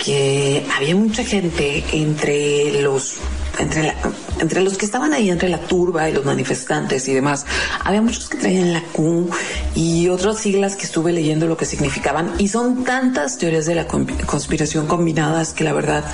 [0.03, 3.17] que había mucha gente entre los
[3.59, 3.93] entre,
[4.39, 7.45] entre los que estaban ahí, entre la turba y los manifestantes y demás,
[7.83, 9.29] había muchos que traían la Q
[9.75, 12.31] y otras siglas que estuve leyendo lo que significaban.
[12.37, 16.05] Y son tantas teorías de la conspiración combinadas que la verdad,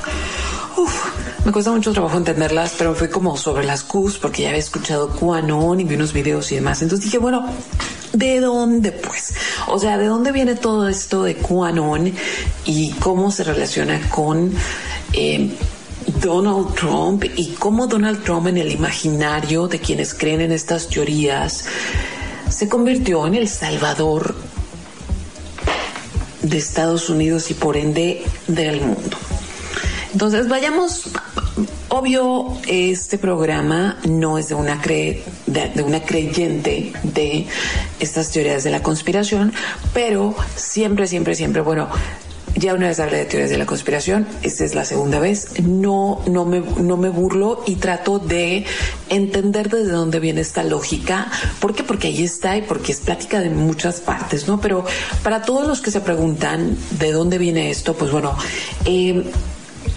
[1.45, 5.09] me cuesta mucho trabajo entenderlas, pero fue como sobre las Qs porque ya había escuchado
[5.09, 6.81] QAnon y vi unos videos y demás.
[6.81, 7.45] Entonces dije, bueno,
[8.13, 9.35] ¿de dónde pues?
[9.67, 12.11] O sea, ¿de dónde viene todo esto de QAnon
[12.65, 14.51] y cómo se relaciona con...
[15.13, 15.55] Eh,
[16.21, 21.65] Donald Trump y cómo Donald Trump en el imaginario de quienes creen en estas teorías
[22.49, 24.35] se convirtió en el salvador
[26.43, 29.17] de Estados Unidos y por ende del mundo.
[30.13, 31.09] Entonces vayamos,
[31.95, 37.45] obvio, este programa no es de una, cre de una creyente de
[37.99, 39.53] estas teorías de la conspiración,
[39.93, 41.87] pero siempre, siempre, siempre, bueno,
[42.55, 45.59] ya una vez hablé de teorías de la conspiración, esta es la segunda vez.
[45.61, 48.65] No, no me, no me burlo y trato de
[49.09, 51.29] entender desde dónde viene esta lógica.
[51.59, 51.83] ¿Por qué?
[51.83, 54.61] Porque ahí está y porque es plática de muchas partes, ¿no?
[54.61, 54.85] Pero
[55.21, 58.35] para todos los que se preguntan de dónde viene esto, pues bueno,
[58.85, 59.23] eh,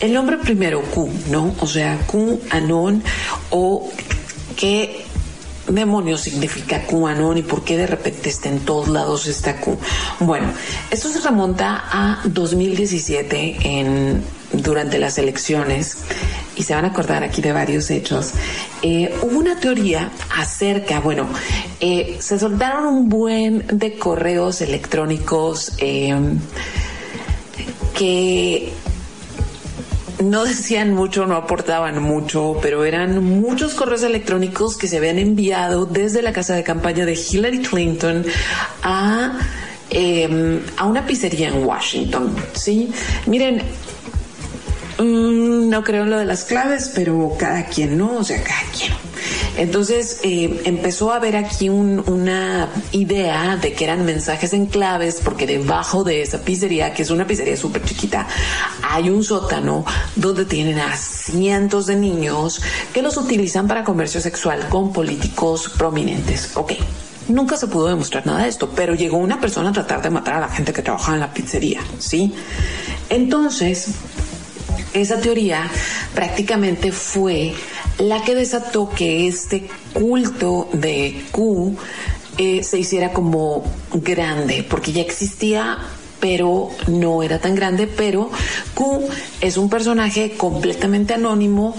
[0.00, 1.54] el nombre primero, Q, ¿no?
[1.60, 3.02] O sea, Q, Anon,
[3.50, 3.90] o
[4.56, 5.04] que
[5.68, 9.78] demonios significa QAnon y por qué de repente está en todos lados esta Q?
[10.20, 10.48] Bueno,
[10.90, 14.22] esto se remonta a 2017 en,
[14.52, 15.98] durante las elecciones
[16.56, 18.32] y se van a acordar aquí de varios hechos.
[18.82, 21.28] Eh, hubo una teoría acerca, bueno,
[21.80, 26.14] eh, se soltaron un buen de correos electrónicos eh,
[27.96, 28.72] que
[30.22, 35.86] no decían mucho, no aportaban mucho, pero eran muchos correos electrónicos que se habían enviado
[35.86, 38.24] desde la casa de campaña de Hillary Clinton
[38.82, 39.38] a,
[39.90, 42.34] em, a una pizzería en Washington.
[42.52, 42.90] Sí,
[43.26, 43.62] miren,
[44.98, 48.62] mm, no creo en lo de las claves, pero cada quien no, o sea, cada
[48.76, 48.92] quien.
[49.56, 55.46] Entonces eh, empezó a haber aquí una idea de que eran mensajes en claves porque
[55.46, 58.26] debajo de esa pizzería, que es una pizzería súper chiquita,
[58.82, 59.84] hay un sótano
[60.14, 62.62] donde tienen a cientos de niños
[62.94, 66.52] que los utilizan para comercio sexual con políticos prominentes.
[66.54, 66.74] Ok.
[67.28, 70.34] Nunca se pudo demostrar nada de esto, pero llegó una persona a tratar de matar
[70.36, 72.32] a la gente que trabajaba en la pizzería, ¿sí?
[73.10, 73.88] Entonces,
[74.92, 75.70] esa teoría
[76.14, 77.54] prácticamente fue
[77.98, 81.76] la que desató que este culto de Q
[82.38, 85.78] eh, se hiciera como grande, porque ya existía
[86.20, 88.30] pero no era tan grande, pero
[88.74, 89.08] Q
[89.40, 91.76] es un personaje completamente anónimo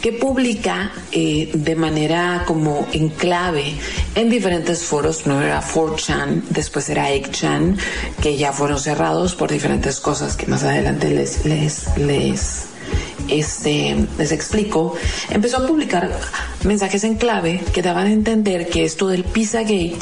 [0.00, 3.74] que publica eh, de manera como en clave
[4.14, 7.76] en diferentes foros, no era 4chan, después era 8chan,
[8.22, 12.66] que ya fueron cerrados por diferentes cosas que más adelante les, les, les
[13.28, 14.94] este, les explico,
[15.30, 16.10] empezó a publicar
[16.64, 19.98] mensajes en clave que daban a entender que esto del Pizzagate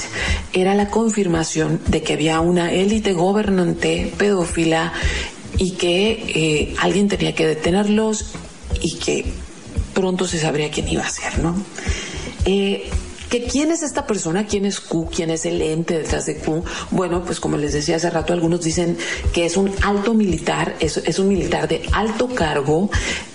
[0.52, 4.92] era la confirmación de que había una élite gobernante pedófila
[5.56, 8.32] y que eh, alguien tenía que detenerlos
[8.80, 9.24] y que
[9.94, 11.54] pronto se sabría quién iba a ser, ¿no?
[12.44, 12.90] Eh,
[13.42, 16.64] quién es esta persona, quién es Q, quién es el ente detrás de Q.
[16.90, 18.96] Bueno, pues como les decía hace rato, algunos dicen
[19.32, 22.90] que es un alto militar, es, un militar de alto cargo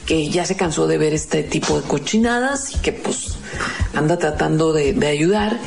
[0.06, 3.36] que ya se cansó de ver este tipo de cochinadas y que pues
[3.94, 5.60] anda tratando de, de ayudar.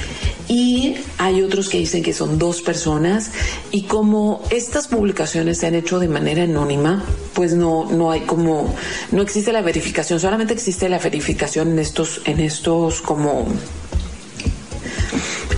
[0.49, 3.30] Y hay otros que dicen que son dos personas.
[3.70, 7.05] Y como estas publicaciones se han hecho de manera anónima,
[7.35, 8.74] pues no no hay como
[9.12, 13.47] no existe la verificación, solamente existe la verificación en estos en estos como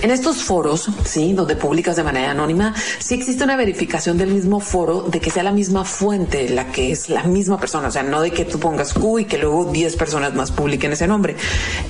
[0.05, 4.59] en estos foros, sí, donde publicas de manera anónima, sí existe una verificación del mismo
[4.59, 8.03] foro de que sea la misma fuente la que es la misma persona, o sea,
[8.03, 11.35] no de que tú pongas Q y que luego 10 personas más publiquen ese nombre.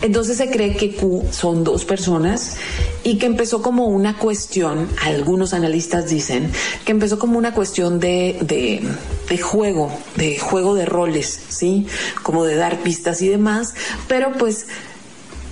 [0.01, 2.55] Entonces se cree que Q son dos personas
[3.03, 6.49] y que empezó como una cuestión, algunos analistas dicen,
[6.85, 8.81] que empezó como una cuestión de, de,
[9.27, 11.85] de juego, de juego de roles, sí,
[12.23, 13.73] como de dar pistas y demás,
[14.07, 14.67] pero pues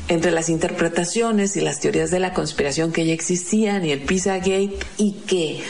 [0.08, 4.78] entre las interpretaciones y las teorías de la conspiración que ya existían y el Pizzagate
[4.98, 5.62] y que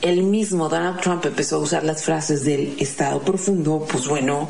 [0.00, 4.48] el mismo Donald Trump empezó a usar las frases del Estado profundo, pues bueno,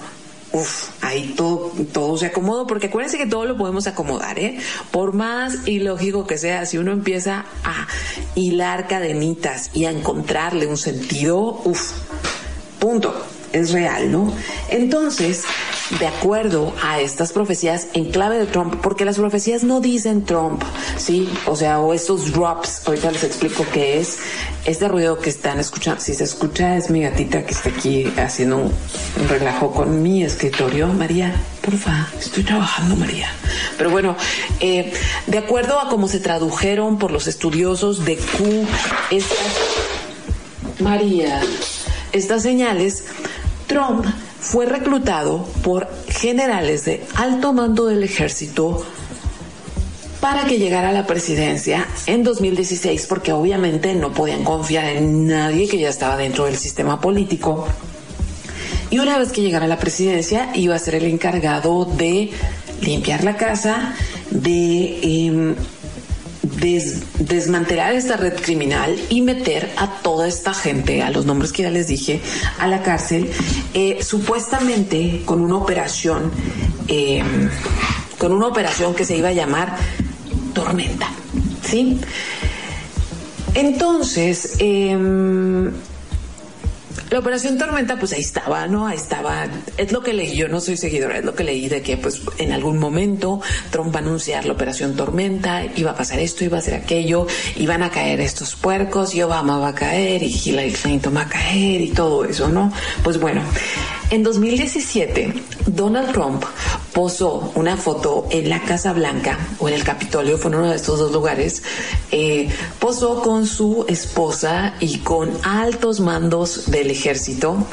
[0.53, 4.59] uff, ahí todo, todo se acomodó, porque acuérdense que todo lo podemos acomodar, ¿eh?
[4.91, 7.87] Por más ilógico que sea, si uno empieza a
[8.35, 11.93] hilar cadenitas y a encontrarle un sentido, uff,
[12.79, 13.15] punto,
[13.53, 14.33] es real, ¿no?
[14.71, 15.45] Entonces,
[15.99, 20.63] de acuerdo a estas profecías en clave de Trump, porque las profecías no dicen Trump,
[20.97, 21.29] ¿sí?
[21.47, 24.19] O sea, o estos drops, ahorita les explico qué es,
[24.65, 28.59] este ruido que están escuchando, si se escucha es mi gatita que está aquí haciendo
[28.59, 28.73] un,
[29.29, 33.29] relajo con mi escritorio, María, porfa, estoy trabajando, María.
[33.77, 34.17] Pero bueno,
[34.61, 34.93] eh,
[35.27, 38.67] de acuerdo a cómo se tradujeron por los estudiosos de Q,
[39.11, 39.39] estas,
[40.81, 41.41] María,
[42.13, 43.05] estas señales,
[43.73, 44.05] Trump
[44.39, 48.85] fue reclutado por generales de alto mando del ejército
[50.21, 55.69] para que llegara a la presidencia en 2016, porque obviamente no podían confiar en nadie
[55.69, 57.67] que ya estaba dentro del sistema político.
[58.91, 62.31] Y una vez que llegara a la presidencia, iba a ser el encargado de
[62.83, 63.95] limpiar la casa,
[64.31, 65.57] de
[66.63, 71.63] em, desmantelar esta red criminal y meter a toda esta gente, a los nombres que
[71.63, 72.21] ya les dije,
[72.59, 73.31] a la cárcel,
[73.75, 76.31] eh, supuestamente con una operación,
[76.89, 77.49] em,
[78.19, 79.77] con una operación que se iba a llamar
[80.55, 81.09] Tormenta.
[81.63, 81.99] ¿Sí?
[83.55, 84.97] Entonces, eh,
[87.11, 88.87] la operación Tormenta, pues ahí estaba, ¿no?
[88.87, 89.47] Ahí estaba.
[89.77, 92.23] Es lo que leí, yo no soy seguidora, es lo que leí de que, pues,
[92.39, 93.41] en algún momento
[93.71, 97.27] Trump va a anunciar la operación Tormenta, iba a pasar esto, iba a hacer aquello,
[97.57, 101.29] iban a caer estos puercos, y Obama va a caer, y Hillary Clinton va a
[101.29, 102.73] caer, y todo eso, ¿no?
[103.03, 103.43] Pues bueno,
[104.11, 105.33] en 2017,
[105.67, 106.45] Donald Trump
[106.93, 110.77] posó una foto en la Casa Blanca o en el Capitolio, fue en uno de
[110.77, 111.63] estos dos lugares,
[112.11, 117.67] eh, posó con su esposa y con altos mandos del ejército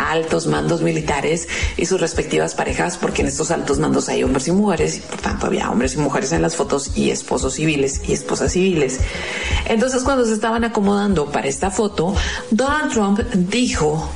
[0.00, 1.46] altos mandos militares
[1.76, 5.20] y sus respectivas parejas, porque en estos altos mandos hay hombres y mujeres, y por
[5.20, 9.00] tanto había hombres y mujeres en las fotos y esposos civiles y esposas civiles.
[9.66, 12.14] Entonces, cuando se estaban acomodando para esta foto,
[12.50, 14.10] Donald Trump dijo,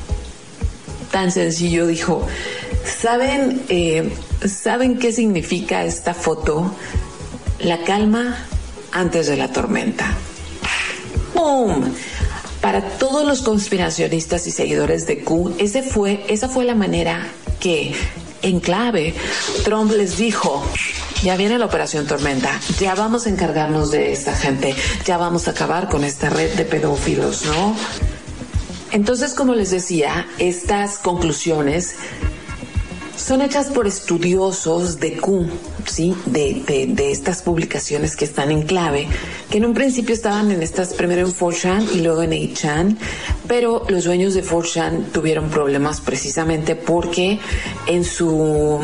[1.11, 2.26] tan sencillo, dijo,
[2.85, 4.12] ¿saben eh,
[4.49, 6.74] ¿Saben qué significa esta foto?
[7.61, 8.47] La calma
[8.93, 10.12] antes de la tormenta.
[11.35, 11.95] ¡Boom!
[12.61, 15.57] Para todos los conspiracionistas y seguidores de Q,
[15.91, 17.26] fue, esa fue la manera
[17.59, 17.95] que,
[18.43, 19.14] en clave,
[19.64, 20.62] Trump les dijo,
[21.22, 24.74] ya viene la operación Tormenta, ya vamos a encargarnos de esta gente,
[25.07, 27.76] ya vamos a acabar con esta red de pedófilos, ¿no?
[28.93, 31.97] Entonces, como les decía, estas conclusiones
[33.16, 35.46] son hechas por estudiosos de Q,
[35.86, 36.14] ¿sí?
[36.26, 39.06] De, de, estas publicaciones que están en clave,
[39.50, 42.96] que en un principio estaban en estas, primero en 4chan y luego en 8chan,
[43.46, 47.38] pero los dueños de 4chan tuvieron problemas precisamente porque
[47.86, 48.80] en su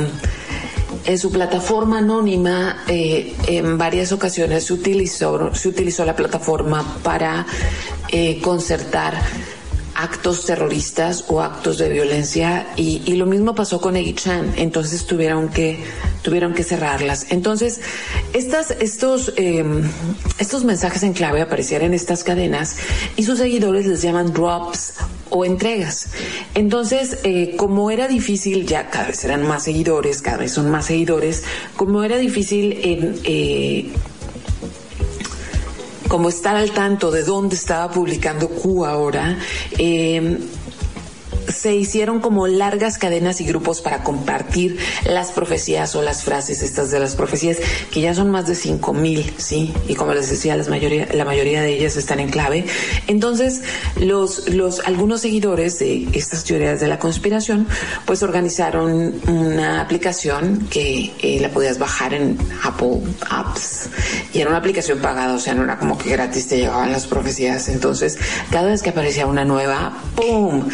[1.06, 7.46] en su plataforma anónima eh, en varias ocasiones se utilizó, se utilizó la plataforma para
[8.08, 9.14] eh, concertar
[9.94, 15.78] actos terroristas o actos de violencia y, lo mismo pasó con Egichan, entonces tuvieron que
[16.22, 17.26] tuvieron que cerrarlas.
[17.30, 17.80] Entonces,
[18.32, 19.82] estas, estos, em,
[20.38, 22.76] estos mensajes en clave aparecían en estas cadenas
[23.16, 24.94] y sus seguidores les llaman drops
[25.30, 26.08] o entregas.
[26.54, 30.86] Entonces, eh, como era difícil, ya cada vez eran más seguidores, cada vez son más
[30.86, 31.44] seguidores,
[31.76, 33.20] como era difícil en...
[33.24, 33.92] Eh,
[36.10, 39.38] como estar al tanto de dónde estaba publicando Q ahora,
[39.78, 40.40] eh,
[41.50, 46.90] se hicieron como largas cadenas y grupos para compartir las profecías o las frases estas
[46.90, 47.58] de las profecías,
[47.90, 49.72] que ya son más de cinco mil, ¿sí?
[49.88, 52.64] Y como les decía, la mayoría, la mayoría de ellas están en clave.
[53.06, 53.62] Entonces,
[53.96, 57.66] los, los, algunos seguidores de estas teorías de la conspiración,
[58.06, 63.88] pues organizaron una aplicación que eh, la podías bajar en Apple Apps.
[64.32, 67.06] Y era una aplicación pagada, o sea, no era como que gratis te llegaban las
[67.06, 67.68] profecías.
[67.68, 68.18] Entonces,
[68.50, 70.68] cada vez que aparecía una nueva, ¡pum!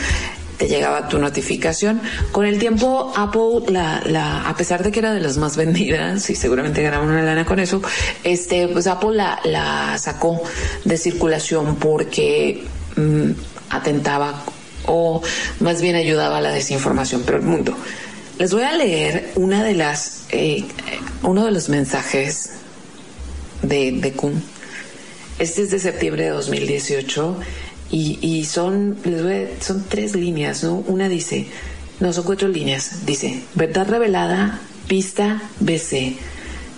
[0.57, 2.01] Te llegaba tu notificación.
[2.33, 6.29] Con el tiempo, Apple, la, la, a pesar de que era de las más vendidas
[6.31, 7.83] y seguramente ganaba una lana con eso,
[8.25, 10.43] este, pues Apple la, la sacó
[10.85, 12.65] de circulación porque
[12.97, 13.31] mm,
[13.71, 14.45] atentaba
[14.87, 15.23] o
[15.61, 17.77] más bien ayudaba a la desinformación, pero el mundo.
[18.39, 20.65] Les voy a leer una de las, eh,
[21.23, 22.51] uno de los mensajes
[23.63, 24.43] de, de Kuhn.
[25.39, 27.39] Este es de septiembre de 2018
[27.91, 30.75] y, y son, les voy son tres líneas, ¿no?
[30.87, 31.47] Una dice,
[32.01, 33.07] no, son cuatro líneas.
[33.07, 36.17] Dice, verdad revelada, pista BC.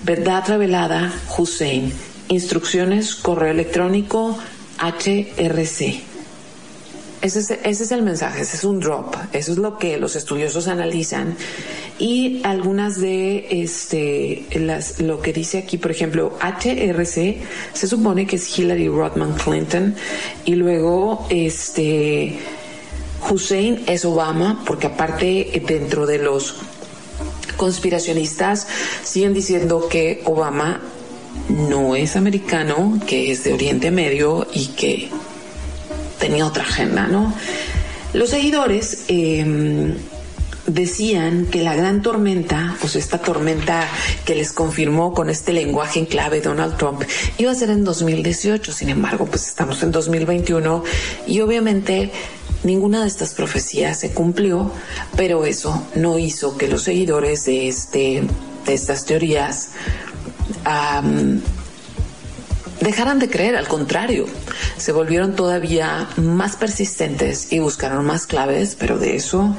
[0.04, 1.92] Verdad revelada, Hussein.
[2.28, 4.38] Instrucciones, correo electrónico,
[4.78, 6.02] HRC.
[7.20, 10.14] Ese es, ese es, el mensaje, ese es un drop, eso es lo que los
[10.14, 11.36] estudiosos analizan.
[11.98, 17.38] Y algunas de este las lo que dice aquí, por ejemplo, HRC
[17.72, 19.96] se supone que es Hillary Rodman Clinton.
[20.44, 22.38] Y luego este
[23.28, 26.54] Hussein es Obama porque aparte dentro de los
[27.56, 28.68] conspiracionistas
[29.02, 30.80] siguen diciendo que Obama
[31.48, 35.10] no es americano, que es de Oriente Medio y que
[36.18, 37.34] tenía otra agenda, ¿no?
[38.12, 39.94] Los seguidores em,
[40.66, 43.86] decían que la gran tormenta, pues esta tormenta
[44.24, 47.02] que les confirmó con este lenguaje en clave Donald Trump,
[47.38, 48.72] iba a ser en 2018.
[48.72, 50.84] Sin embargo, pues estamos en 2021
[51.26, 52.10] y obviamente
[52.64, 54.70] ninguna de estas profecías se cumplió,
[55.16, 58.24] pero eso no hizo que los seguidores de este
[58.66, 59.70] de estas teorías
[62.80, 64.26] dejaran de creer, al contrario,
[64.76, 69.56] se volvieron todavía más persistentes y buscaron más claves, pero de eso,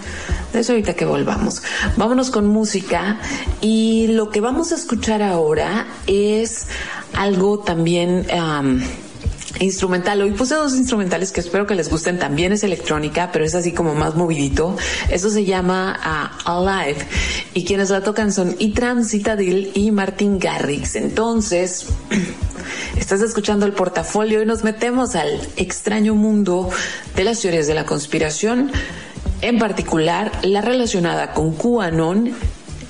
[0.53, 1.61] de eso ahorita que volvamos.
[1.97, 3.19] Vámonos con música
[3.61, 6.67] y lo que vamos a escuchar ahora es
[7.13, 8.25] algo también
[9.59, 10.21] instrumental.
[10.21, 12.19] Hoy puse dos instrumentales que espero que les gusten.
[12.19, 14.75] También es electrónica, pero es así como más movidito.
[15.09, 17.05] Eso se llama uh, Alive.
[17.53, 20.95] Y quienes la tocan son Itran Citadil y Martin Garrix.
[20.95, 21.87] Entonces,
[22.97, 26.69] estás escuchando el portafolio y nos metemos al extraño mundo
[27.15, 28.71] de las teorías de la conspiración.
[29.41, 32.33] En particular, la relacionada con QAnon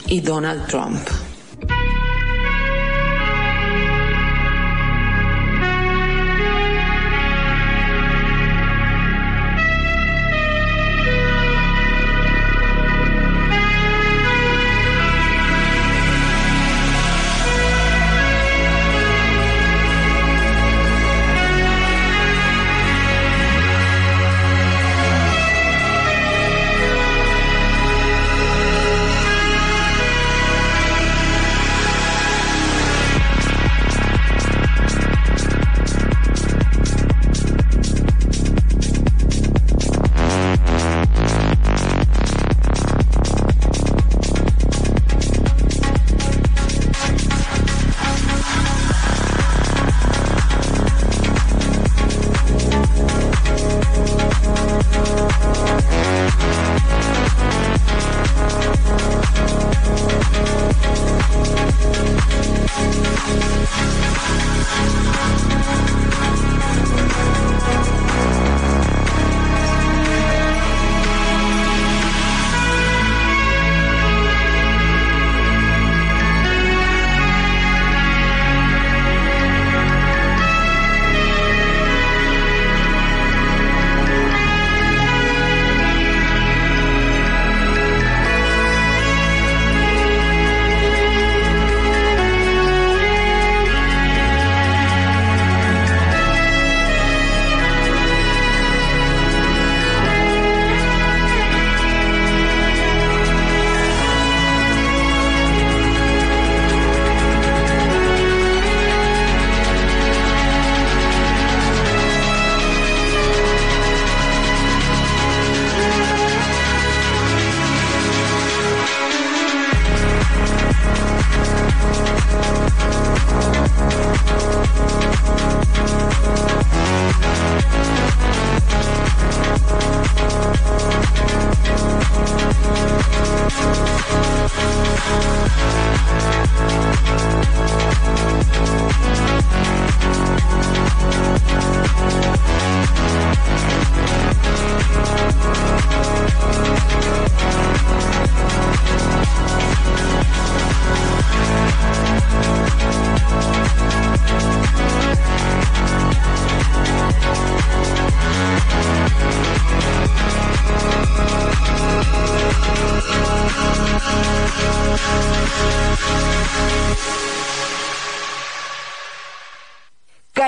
[0.08, 1.00] y Donald Trump.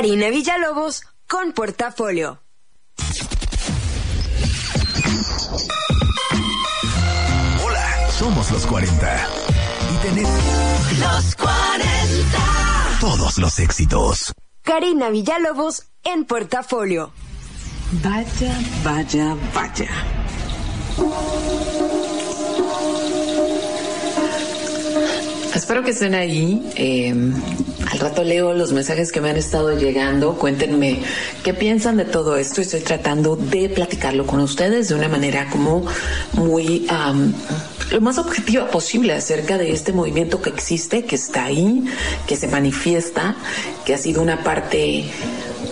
[0.02, 2.42] Karina Villalobos con Portafolio.
[7.64, 9.28] Hola, somos los 40.
[9.94, 10.40] Y tenemos...
[11.00, 12.98] Los 40.
[13.00, 14.34] Todos los éxitos.
[14.64, 17.14] Karina Villalobos en Portafolio.
[18.04, 19.90] Vaya, vaya, vaya.
[25.54, 26.72] Espero que estén ahí.
[26.76, 27.71] Eh, al
[28.02, 30.36] rato leo los mensajes que me han estado llegando.
[30.36, 31.00] Cuéntenme
[31.44, 32.62] qué piensan de todo esto.
[32.62, 35.86] Estoy tratando de platicarlo con ustedes de una manera como
[36.34, 36.88] muy
[37.92, 41.84] lo más objetiva posible acerca de este movimiento que existe, que está ahí,
[42.26, 43.36] que se manifiesta,
[43.86, 45.06] que ha sido una parte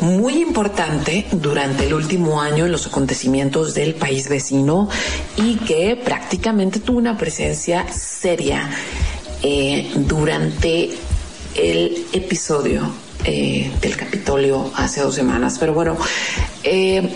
[0.01, 4.89] muy importante durante el último año en los acontecimientos del país vecino
[5.37, 8.69] y que prácticamente tuvo una presencia seria
[9.41, 10.91] eh, durante
[11.59, 12.89] el episodio
[13.25, 15.57] eh, del Capitolio hace dos semanas.
[15.59, 15.97] Pero bueno,
[16.63, 17.07] eh,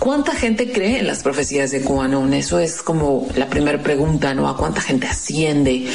[0.00, 2.32] ¿Cuánta gente cree en las profecías de QAnon?
[2.32, 4.48] Eso es como la primera pregunta, ¿no?
[4.48, 5.88] ¿A cuánta gente asciende?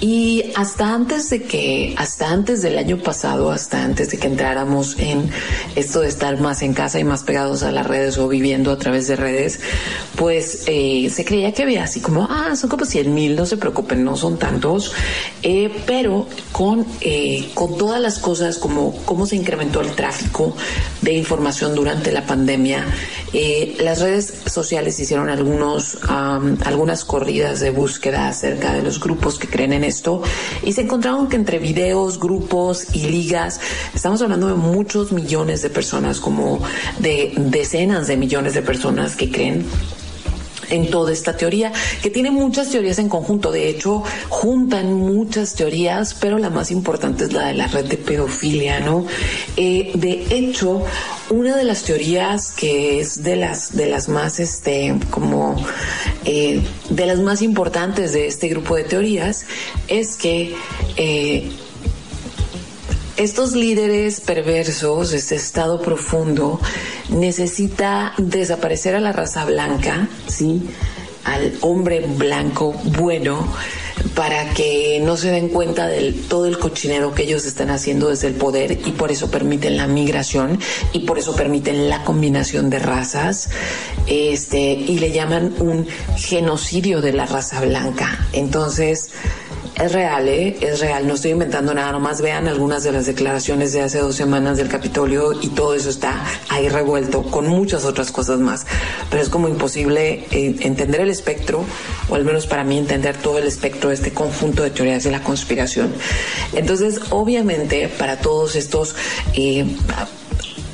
[0.00, 4.98] Y hasta antes de que, hasta antes del año pasado, hasta antes de que entráramos
[4.98, 5.30] en
[5.76, 8.76] esto de estar más en casa y más pegados a las redes o viviendo a
[8.76, 9.60] través de redes,
[10.16, 13.56] pues eh, se creía que había así como, ah, son como 100 mil, no se
[13.56, 14.92] preocupen, no son tantos,
[15.42, 20.56] eh, pero con, eh, con todas las cosas como cómo se incrementó el tráfico
[21.02, 22.84] de información durante la pandemia,
[23.80, 25.98] las redes sociales hicieron algunos,
[26.64, 30.22] algunas corridas de búsqueda acerca de los grupos que creen en esto
[30.62, 33.60] y se encontraron que entre videos, grupos y ligas,
[33.94, 36.60] estamos hablando de muchos millones de personas, como
[36.98, 39.64] de decenas de millones de personas que creen
[40.70, 43.52] en toda esta teoría, que tiene muchas teorías en conjunto.
[43.52, 47.96] De hecho, juntan muchas teorías, pero la más importante es la de la red de
[47.96, 49.06] pedofilia, ¿no?
[49.56, 50.82] Eh, de hecho,
[51.30, 55.56] una de las teorías que es de las de las más este como
[56.24, 59.46] eh, de las más importantes de este grupo de teorías
[59.88, 60.54] es que
[60.96, 61.50] eh,
[63.16, 66.60] estos líderes perversos, este estado profundo,
[67.10, 70.68] necesita desaparecer a la raza blanca, ¿sí?
[71.24, 73.46] Al hombre blanco bueno
[74.14, 78.28] para que no se den cuenta de todo el cochinero que ellos están haciendo desde
[78.28, 80.58] el poder y por eso permiten la migración
[80.92, 83.50] y por eso permiten la combinación de razas
[84.06, 85.86] este y le llaman un
[86.16, 89.10] genocidio de la raza blanca entonces
[89.76, 90.56] es real, ¿eh?
[90.60, 94.14] es real, no estoy inventando nada, nomás vean algunas de las declaraciones de hace dos
[94.14, 98.66] semanas del Capitolio y todo eso está ahí revuelto con muchas otras cosas más,
[99.10, 101.64] pero es como imposible eh, entender el espectro,
[102.08, 105.10] o al menos para mí entender todo el espectro de este conjunto de teorías de
[105.10, 105.92] la conspiración.
[106.52, 108.94] Entonces, obviamente, para todos estos...
[109.34, 109.66] Eh,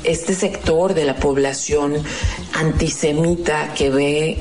[0.03, 1.93] este sector de la población
[2.53, 4.37] antisemita que ve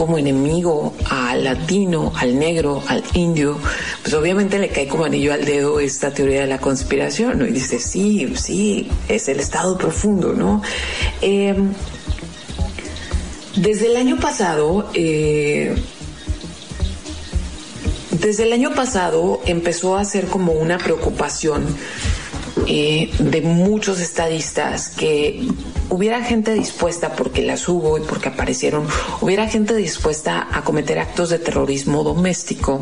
[0.00, 3.58] como enemigo al latino, al negro, al indio,
[4.00, 7.46] pues obviamente le cae como anillo al dedo esta teoría de la conspiración, ¿no?
[7.46, 10.62] Y dice, sí, sí, es el estado profundo, ¿no?
[11.20, 11.74] Em,
[13.56, 15.76] desde el año pasado, eh,
[18.12, 21.66] desde el año pasado empezó a ser como una preocupación
[22.66, 25.46] eh, de muchos estadistas que
[25.90, 28.86] hubiera gente dispuesta, porque las hubo y porque aparecieron,
[29.20, 32.80] hubiera gente dispuesta a cometer actos de terrorismo doméstico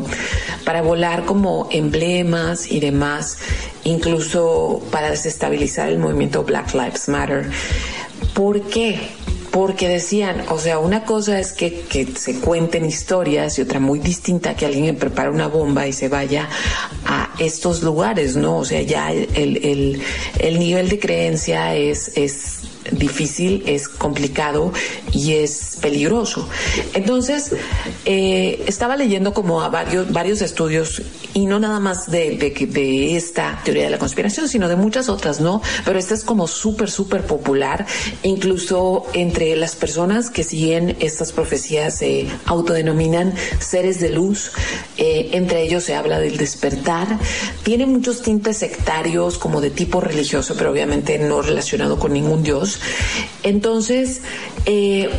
[0.63, 3.39] para volar como emblemas y demás,
[3.83, 7.49] incluso para desestabilizar el movimiento Black Lives Matter.
[8.33, 8.99] ¿Por qué?
[9.51, 13.97] porque decían, o sea, una cosa es que, que, se cuenten historias y otra muy
[13.97, 16.47] distinta que alguien prepara una bomba y se vaya
[17.03, 18.57] a estos lugares, ¿no?
[18.59, 20.01] O sea, ya el, el,
[20.37, 22.59] el nivel de creencia es, es
[22.91, 24.71] difícil, es complicado
[25.11, 26.47] y es peligroso.
[26.93, 27.51] Entonces,
[28.05, 31.01] eh, estaba leyendo como a varios, varios estudios
[31.33, 35.39] y no nada más de, de, esta teoría de la conspiración, sino de muchas otras,
[35.39, 35.61] ¿no?
[35.85, 37.85] Pero esta es como súper, súper popular,
[38.23, 44.51] incluso entre las personas que siguen estas profecías se autodenominan seres de luz,
[44.97, 47.19] eh, entre ellos se habla del despertar,
[47.63, 52.78] tiene muchos tintes sectarios como de tipo religioso, pero obviamente no relacionado con ningún dios.
[53.43, 54.21] Entonces,
[54.65, 55.09] eh,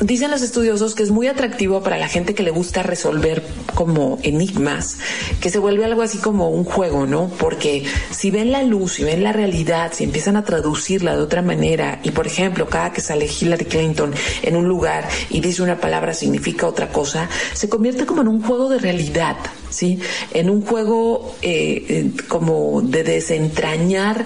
[0.00, 3.42] Dicen los estudiosos que es muy atractivo para la gente que le gusta resolver
[3.74, 4.96] como enigmas,
[5.42, 7.30] que se vuelve algo así como un juego, ¿no?
[7.38, 11.42] Porque si ven la luz, si ven la realidad, si empiezan a traducirla de otra
[11.42, 15.78] manera, y por ejemplo, cada que sale Hillary Clinton en un lugar y dice una
[15.78, 19.36] palabra significa otra cosa, se convierte como en un juego de realidad,
[19.68, 20.00] ¿sí?
[20.32, 24.24] En un juego eh, eh, como de desentrañar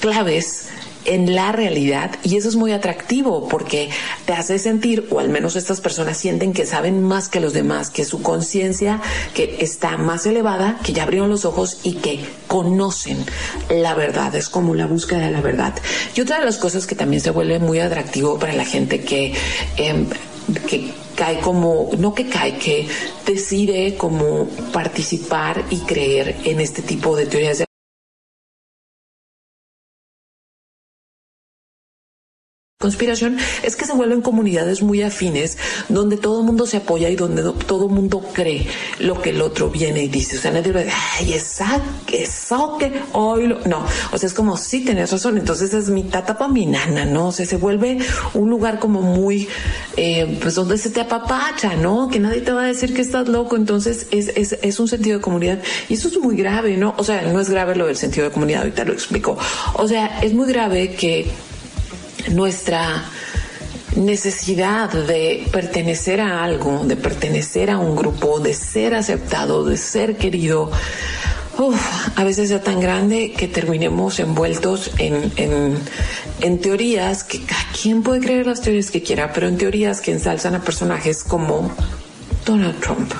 [0.00, 0.68] claves
[1.06, 3.90] en la realidad y eso es muy atractivo porque
[4.26, 7.90] te hace sentir, o al menos estas personas sienten que saben más que los demás,
[7.90, 9.00] que su conciencia
[9.34, 13.24] que está más elevada, que ya abrieron los ojos y que conocen
[13.70, 15.74] la verdad, es como la búsqueda de la verdad.
[16.14, 19.32] Y otra de las cosas que también se vuelve muy atractivo para la gente que,
[19.76, 20.06] em,
[20.68, 22.86] que cae como, no que cae, que
[23.24, 27.66] decide como participar y creer en este tipo de teorías de
[32.78, 35.56] conspiración es que se vuelven comunidades muy afines
[35.88, 38.66] donde todo el mundo se apoya y donde todo el mundo cree
[38.98, 40.36] lo que el otro viene y dice.
[40.36, 41.80] O sea, nadie dice, ay, esa,
[42.12, 43.86] eso que hoy no.
[44.12, 45.38] O sea, es como, sí, tenés razón.
[45.38, 47.28] Entonces es mi tata para mi nana, ¿no?
[47.28, 47.96] O sea, se vuelve
[48.34, 49.48] un lugar como muy,
[49.96, 52.08] eh, pues donde se te apapacha, ¿no?
[52.10, 53.56] Que nadie te va a decir que estás loco.
[53.56, 56.94] Entonces es, es, es un sentido de comunidad y eso es muy grave, ¿no?
[56.98, 59.38] O sea, no es grave lo del sentido de comunidad, ahorita lo explico.
[59.76, 61.26] O sea, es muy grave que
[62.30, 63.04] nuestra
[63.96, 70.16] necesidad de pertenecer a algo, de pertenecer a un grupo, de ser aceptado, de ser
[70.16, 70.70] querido,
[72.16, 77.40] a veces sea tan grande que terminemos envueltos en, en, teorías que
[77.80, 81.70] quien puede creer las teorías que quiera, pero en teorías que ensalzan a personajes como
[82.44, 83.10] Donald Trump.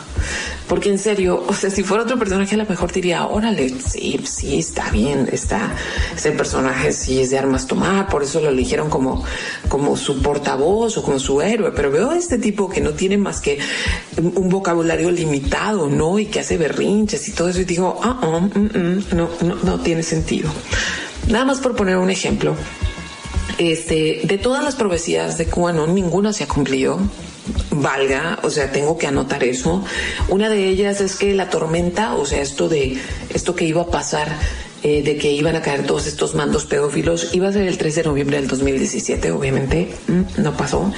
[0.69, 4.21] Porque en serio, o sea, si fuera otro personaje, a lo mejor diría, órale, sí,
[4.25, 5.75] sí, está bien, está,
[6.15, 9.25] ese personaje sí es de armas tomar, por eso lo eligieron como,
[9.69, 11.73] como su portavoz o como su héroe.
[11.75, 13.59] Pero veo a este tipo que no tiene más que
[14.19, 16.19] un vocabulario limitado, ¿no?
[16.19, 17.61] Y que hace berrinches y todo eso.
[17.61, 18.51] Y digo, ah, uh
[19.15, 20.51] no, no, no tiene sentido.
[21.29, 22.57] Nada más por poner un ejemplo.
[23.59, 27.01] Este, de todas las profecías de QAnon, ninguna se ha cumplido
[27.71, 29.85] valga, o sea, tengo que anotar eso.
[30.29, 32.99] Una de ellas es que la tormenta, o sea, esto de
[33.33, 34.29] esto que iba a pasar
[34.83, 37.95] eh, de que iban a caer todos estos mandos pedófilos iba a ser el 3
[37.95, 39.89] de noviembre del 2017, obviamente,
[40.37, 40.93] no pasó.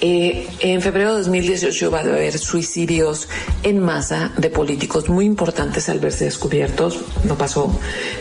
[0.00, 3.28] Eh, en febrero de 2018 va a haber suicidios
[3.62, 7.72] en masa de políticos muy importantes al verse descubiertos, no pasó.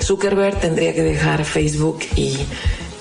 [0.02, 2.38] Zuckerberg tendría que dejar Facebook y,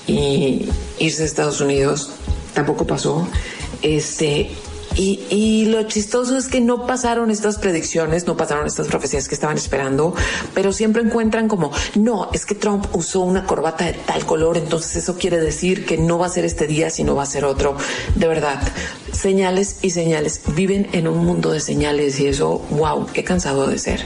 [0.09, 2.11] y irse a Estados Unidos,
[2.53, 3.27] tampoco pasó.
[3.81, 4.51] Este,
[4.95, 9.55] y, lo chistoso es que no pasaron estas predicciones, no pasaron estas profecías que estaban
[9.55, 10.13] esperando,
[10.53, 14.97] pero siempre encuentran como, no, es que Trump usó una corbata de tal color, entonces
[14.97, 17.77] eso quiere decir que no va a ser este día, sino va a ser otro.
[18.15, 18.59] De verdad,
[19.13, 20.41] señales y señales.
[20.53, 24.01] Viven en un mundo de señales y eso, wow, qué cansado de ser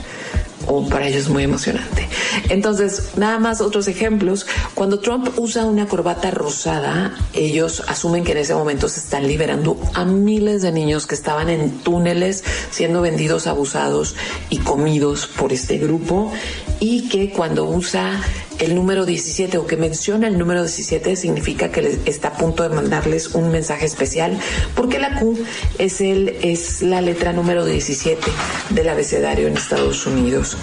[0.68, 2.08] o para ellos muy emocionante.
[2.50, 4.46] Entonces, nada más otros ejemplos.
[4.74, 9.78] Cuando Trump usa una corbata rosada, ellos asumen que en ese momento se están liberando
[9.94, 14.16] a miles de niños que estaban en túneles siendo vendidos, abusados
[14.50, 16.32] y comidos por este grupo
[16.80, 18.22] y que cuando usa
[18.60, 22.70] el número 17 o que menciona el número 17 significa que está a punto de
[22.70, 24.40] mandarles un mensaje especial
[24.76, 25.38] porque la Q
[25.78, 28.22] es, el, es la letra número 17
[28.70, 30.58] del abecedario en Estados Unidos.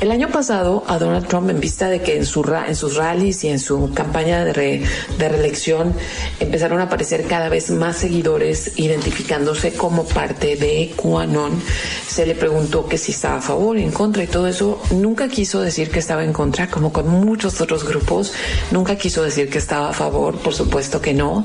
[0.00, 3.44] El año pasado a Donald Trump en vista de que en, su, en sus rallies
[3.44, 4.82] y en su campaña de,
[5.18, 5.94] de reelección
[6.40, 11.62] empezaron a aparecer cada vez más seguidores identificándose como parte de QAnon,
[12.08, 14.80] se le preguntó que si estaba a favor, en contra y todo eso.
[14.90, 18.32] Nunca quiso decir que estaba en contra, como con muchos otros grupos.
[18.70, 21.44] Nunca quiso decir que estaba a favor, por supuesto que no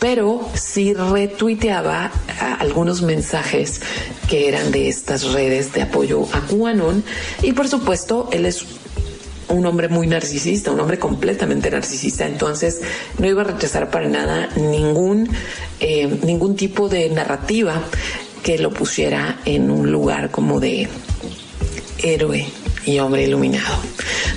[0.00, 2.10] pero sí retuiteaba
[2.58, 3.82] algunos mensajes
[4.28, 7.04] que eran de estas redes de apoyo a QAnon.
[7.42, 8.64] Y por supuesto él es
[9.48, 12.80] un hombre muy narcisista, un hombre completamente narcisista, entonces
[13.18, 15.28] no iba a rechazar para nada ningún,
[15.80, 17.82] eh, ningún tipo de narrativa
[18.42, 20.88] que lo pusiera en un lugar como de
[22.02, 22.46] héroe
[22.86, 23.76] y hombre iluminado.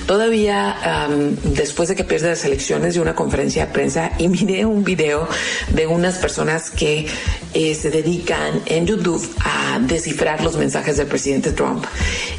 [0.06, 1.08] Todavía
[1.44, 5.28] después de que pierde las elecciones de una conferencia de prensa y miré un video
[5.70, 7.06] de unas personas que
[7.54, 11.84] eh, se dedican en YouTube a descifrar los mensajes del presidente Trump.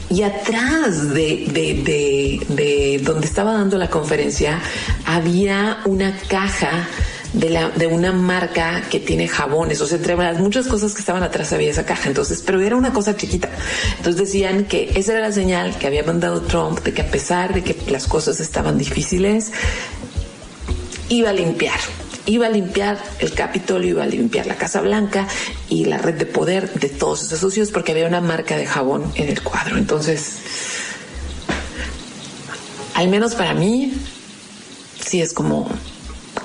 [0.10, 4.62] Y atrás de, de, de donde estaba dando la conferencia
[5.06, 6.88] había una caja
[7.36, 11.52] de, una marca que tiene jabones, o sea, entre las muchas cosas que estaban atrás
[11.54, 13.50] había esa caja, entonces, pero era una cosa chiquita.
[13.98, 17.54] Entonces decían que esa era la señal que había mandado Trump de que a pesar
[17.54, 19.52] de que las cosas estaban difíciles,
[21.10, 21.80] iba a limpiar
[22.28, 25.28] iba a limpiar el Capitolio, iba a limpiar la Casa Blanca
[25.70, 29.12] y la red de poder de todos esos socios porque había una marca de jabón
[29.14, 29.78] en el cuadro.
[29.78, 30.38] Entonces,
[32.96, 33.94] al menos para mí,
[35.06, 35.70] sí es como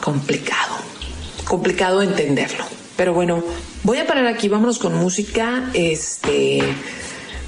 [0.00, 0.76] complicado,
[1.44, 2.64] complicado entenderlo.
[2.96, 3.42] Pero bueno,
[3.82, 5.70] voy a parar aquí, vámonos con música.
[5.72, 6.62] Este,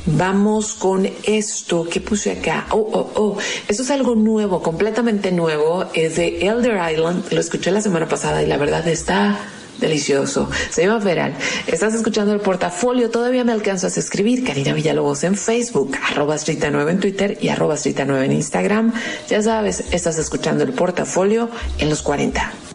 [0.07, 2.67] vamos con esto que puse acá.
[2.71, 3.39] Oh, oh, oh,
[3.69, 5.87] esto es algo nuevo, completamente nuevo.
[5.95, 7.31] Es de Elder Island.
[7.33, 9.39] Lo escuché la semana pasada y la verdad está
[9.83, 10.49] delicioso.
[10.70, 11.35] Se llama Feral.
[11.66, 13.11] Estás escuchando el portafolio.
[13.11, 14.45] Todavía me alcanzas a escribir.
[14.45, 18.95] Karina Villalobos en Facebook, arroba 9 en Twitter y arroba 9 en Instagram.
[19.28, 22.72] Ya sabes, estás escuchando el portafolio en los 40.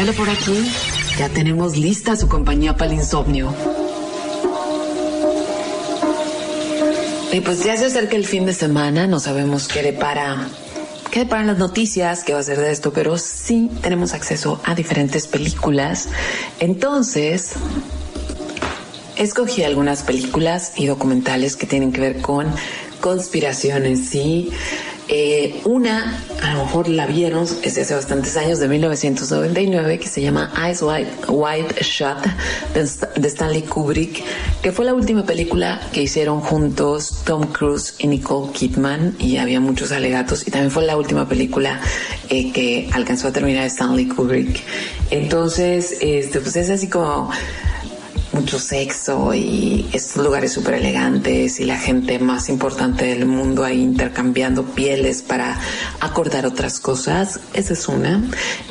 [0.00, 0.72] Pásale por aquí.
[1.18, 3.54] Ya tenemos lista su compañía para el insomnio.
[7.30, 10.48] Y pues ya se acerca el fin de semana, no sabemos qué depara,
[11.10, 14.74] qué deparan las noticias, qué va a ser de esto, pero sí tenemos acceso a
[14.74, 16.08] diferentes películas.
[16.60, 17.50] Entonces,
[19.16, 22.46] escogí algunas películas y documentales que tienen que ver con
[23.02, 24.50] conspiraciones, ¿sí?
[25.12, 30.22] Eh, una, a lo mejor la vieron, es hace bastantes años, de 1999, que se
[30.22, 32.18] llama Eyes Wide, Shut,
[32.74, 34.22] de, Stanley Kubrick,
[34.62, 39.58] que fue la última película que hicieron juntos Tom Cruise y Nicole Kidman, y había
[39.58, 41.80] muchos alegatos, y también fue la última película
[42.28, 44.62] eh, que alcanzó a terminar Stanley Kubrick.
[45.10, 47.30] Entonces, este, pues es así como
[48.32, 53.82] mucho sexo y estos lugares súper elegantes y la gente más importante del mundo ahí
[53.82, 55.58] intercambiando pieles para
[56.00, 57.40] acordar otras cosas.
[57.54, 58.22] Esa es una.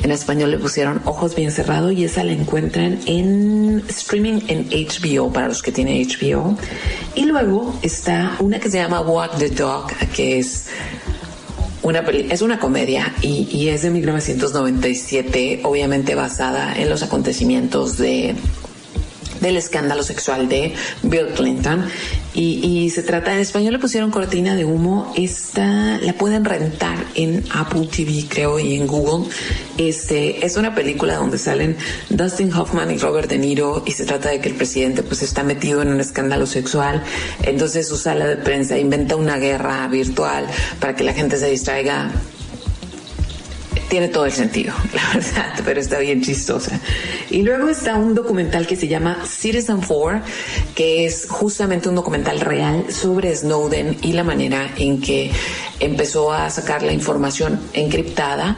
[0.02, 5.32] En español le pusieron Ojos bien cerrados y esa la encuentran en streaming en HBO
[5.32, 6.56] para los que tienen HBO.
[7.14, 10.66] Y luego está una que se llama Walk the Dog, que es
[11.82, 18.36] una es una comedia y, y, es de 1997, obviamente basada en los acontecimientos de
[19.40, 21.86] del escándalo sexual de Bill Clinton.
[22.32, 25.12] Y, se trata, en español le pusieron cortina de humo.
[25.16, 29.28] Esta la pueden rentar en Apple TV, creo, y en Google.
[29.78, 31.76] Este es una película donde salen
[32.08, 35.42] Dustin Hoffman y Robert De Niro y se trata de que el presidente pues está
[35.42, 37.02] metido en un escándalo sexual.
[37.42, 40.46] Entonces su sala de prensa inventa una guerra virtual
[40.78, 42.12] para que la gente se distraiga
[43.90, 46.80] tiene todo el sentido, la verdad, pero está bien chistosa.
[47.28, 50.22] Y luego está un documental que se llama Citizen 4,
[50.74, 55.30] que es justamente un documental real sobre Snowden y la manera en que
[55.80, 58.56] empezó a sacar la información encriptada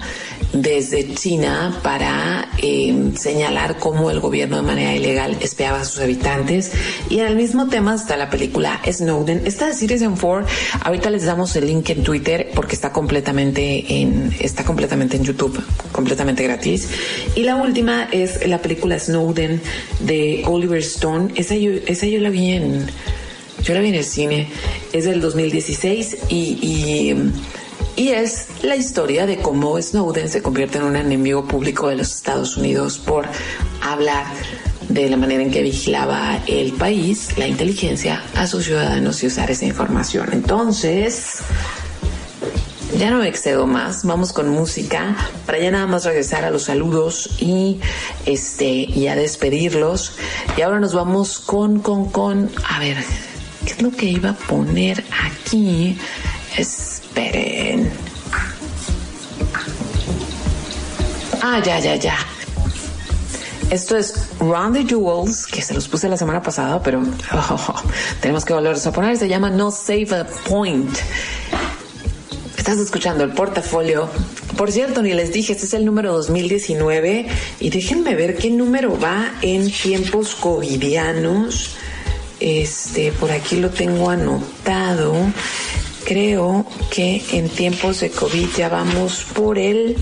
[0.52, 6.72] desde China para em, señalar cómo el gobierno de manera ilegal espiaba a sus habitantes.
[7.08, 9.42] Y en el mismo tema está la película Snowden.
[9.46, 10.46] Esta de Citizen 4,
[10.84, 15.62] ahorita les damos el link en Twitter porque está completamente en, está completamente en YouTube,
[15.92, 16.88] completamente gratis.
[17.34, 19.60] Y la última es la película Snowden
[20.00, 21.32] de Oliver Stone.
[21.36, 22.86] Esa yo, esa yo la vi en,
[23.62, 24.48] yo la vi en el cine.
[24.92, 27.32] Es del 2016 y, y
[27.94, 32.14] y es la historia de cómo Snowden se convierte en un enemigo público de los
[32.14, 33.26] Estados Unidos por
[33.82, 34.24] hablar
[34.88, 39.50] de la manera en que vigilaba el país, la inteligencia, a sus ciudadanos y usar
[39.50, 40.30] esa información.
[40.32, 41.38] Entonces,
[42.98, 45.16] ya no me excedo más, vamos con música
[45.46, 47.80] para ya nada más regresar a los saludos y
[48.26, 50.14] este y a despedirlos.
[50.56, 52.98] Y ahora nos vamos con con con a ver,
[53.64, 55.98] ¿qué es lo que iba a poner aquí?
[56.56, 57.90] Esperen.
[61.42, 62.16] Ah, ya, ya, ya.
[63.70, 67.02] Esto es Round the Jewels, que se los puse la semana pasada, pero
[68.20, 69.16] tenemos que volverlos a poner.
[69.16, 70.98] Se llama No Save a Point.
[72.62, 74.08] Estás escuchando el portafolio.
[74.56, 77.26] Por cierto, ni les dije, este es el número 2019
[77.58, 81.74] y déjenme ver qué número va en tiempos covidianos.
[82.38, 85.12] Este, por aquí lo tengo anotado
[86.04, 89.96] creo que en tiempos de COVID ya vamos por el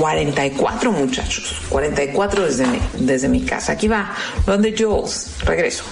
[0.00, 3.72] 44 muchachos, 44 desde mi, desde mi casa.
[3.72, 4.14] Aquí va,
[4.46, 5.84] donde Jules, regreso.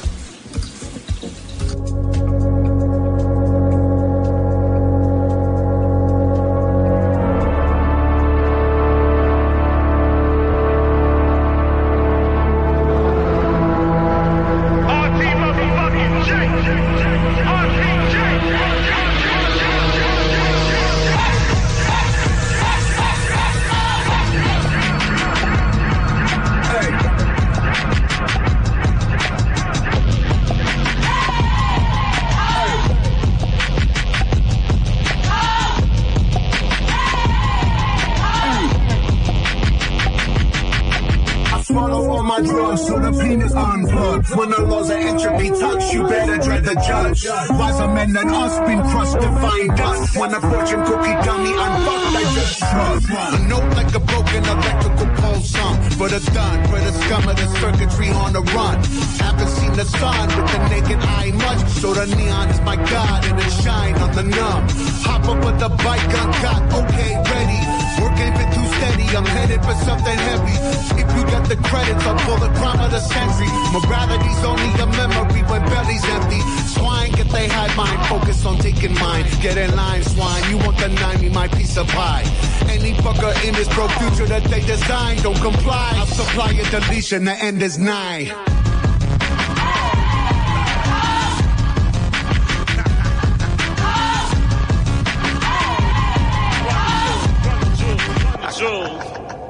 [86.74, 88.32] Supply a deletion, the end is nigh.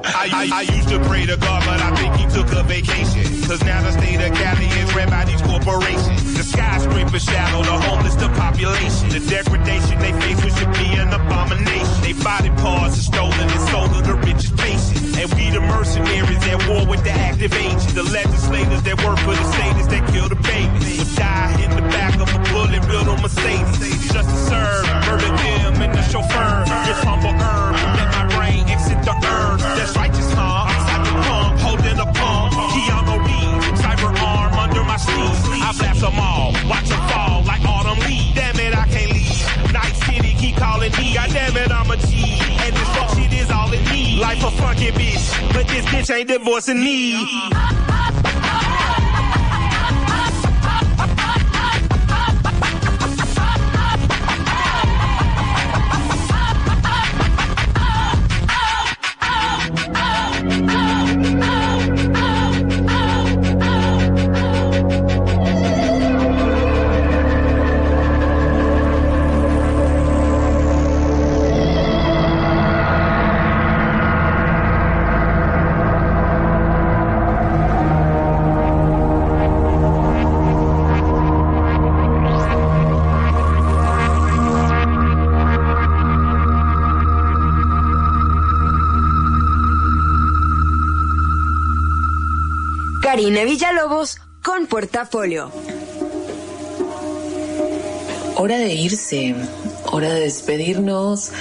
[0.07, 3.47] I, I, I, used to pray to God, but I think he took a vacation.
[3.47, 6.24] Cause now the state of Cali is ran by these corporations.
[6.95, 9.07] The shadow, the homeless, the population.
[9.07, 12.01] The degradation they face, which should be an abomination.
[12.03, 15.15] They body parts are stolen and sold to the richest patients.
[15.15, 17.93] And we the mercenaries at war with the active agents.
[17.93, 20.99] The legislators that work for the status that kill the babies.
[20.99, 24.11] Would die in the back of a bullet built on Mercedes.
[24.11, 26.67] Just to serve, murder them and the chauffeur.
[26.67, 29.55] This humble herb, let my brain exit the urn.
[29.79, 30.24] That's righteous,
[35.07, 35.69] my.
[35.69, 38.35] I blast them all, watch them fall like autumn leaves.
[38.35, 39.73] Damn it, I can't leave.
[39.73, 41.13] Night City keep calling me.
[41.13, 42.39] God damn it, I'm a G.
[42.63, 44.21] And this fuck shit is all it needs.
[44.21, 47.15] Life a funky bitch, but this bitch ain't divorcing me.
[94.95, 95.51] Portafolio.
[98.37, 99.35] Hora de irse,
[99.91, 101.31] hora de despedirnos.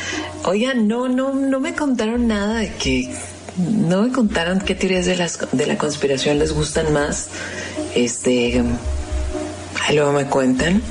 [0.44, 3.14] Oigan, no, no, no me contaron nada de que,
[3.56, 7.28] no me contaron qué teorías de, las, de la conspiración les gustan más.
[7.94, 8.60] Este,
[9.92, 10.82] luego me cuentan.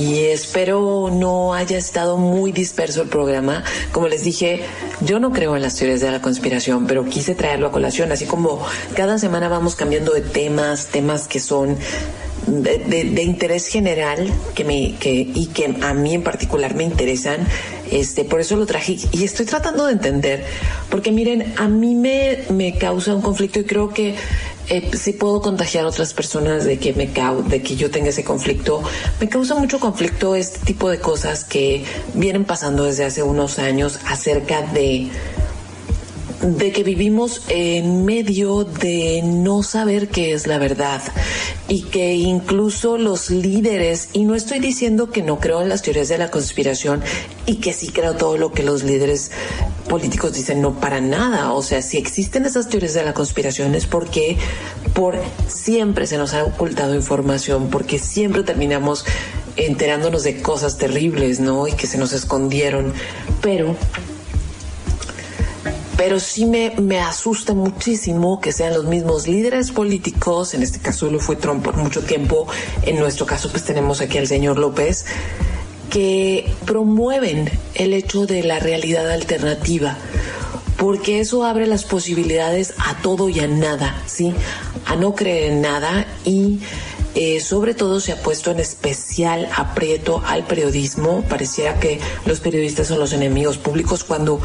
[0.00, 3.64] Y espero no haya estado muy disperso el programa.
[3.92, 4.62] Como les dije,
[5.02, 8.24] yo no creo en las teorías de la conspiración, pero quise traerlo a colación, así
[8.24, 8.64] como
[8.96, 11.76] cada semana vamos cambiando de temas, temas que son
[12.46, 17.46] de, interés general que me, que, y que a mí en particular me interesan.
[17.90, 20.44] Este, por eso lo traje y estoy tratando de entender,
[20.90, 24.14] porque miren, a mí me, me causa un conflicto y creo que
[24.70, 27.10] eh, si puedo contagiar a otras personas de que me
[27.48, 28.82] de que yo tenga ese conflicto.
[29.20, 31.84] Me causa mucho conflicto este tipo de cosas que
[32.14, 35.10] vienen pasando desde hace unos años acerca de
[36.42, 41.02] de que vivimos en medio de no saber qué es la verdad
[41.68, 46.08] y que incluso los líderes, y no estoy diciendo que no creo en las teorías
[46.08, 47.02] de la conspiración
[47.46, 49.30] y que sí creo todo lo que los líderes
[49.88, 53.86] políticos dicen, no para nada, o sea, si existen esas teorías de la conspiración es
[53.86, 54.38] porque
[54.94, 55.18] por
[55.48, 59.04] siempre se nos ha ocultado información, porque siempre terminamos
[59.56, 61.68] enterándonos de cosas terribles, ¿no?
[61.68, 62.94] Y que se nos escondieron,
[63.42, 63.76] pero
[66.00, 71.10] pero sí me, me asusta muchísimo que sean los mismos líderes políticos, en este caso
[71.10, 72.46] lo fue Trump por mucho tiempo,
[72.84, 75.04] en nuestro caso pues tenemos aquí al señor López,
[75.90, 79.98] que promueven el hecho de la realidad alternativa,
[80.78, 84.32] porque eso abre las posibilidades a todo y a nada, ¿sí?
[84.86, 86.60] A no creer en nada y
[87.14, 91.22] eh, sobre todo se ha puesto en especial aprieto al periodismo.
[91.28, 94.40] Pareciera que los periodistas son los enemigos públicos cuando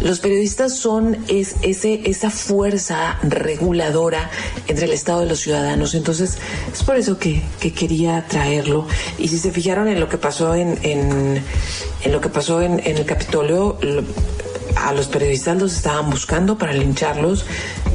[0.00, 4.30] los periodistas son es, ese, esa fuerza reguladora
[4.66, 5.94] entre el Estado y los ciudadanos.
[5.94, 6.38] Entonces
[6.72, 8.86] es por eso que, que quería traerlo.
[9.18, 11.42] Y si se fijaron en lo que pasó en, en,
[12.12, 14.04] lo que pasó en el Capitolio, lo-
[14.76, 17.46] a los periodistas los estaban buscando para lincharlos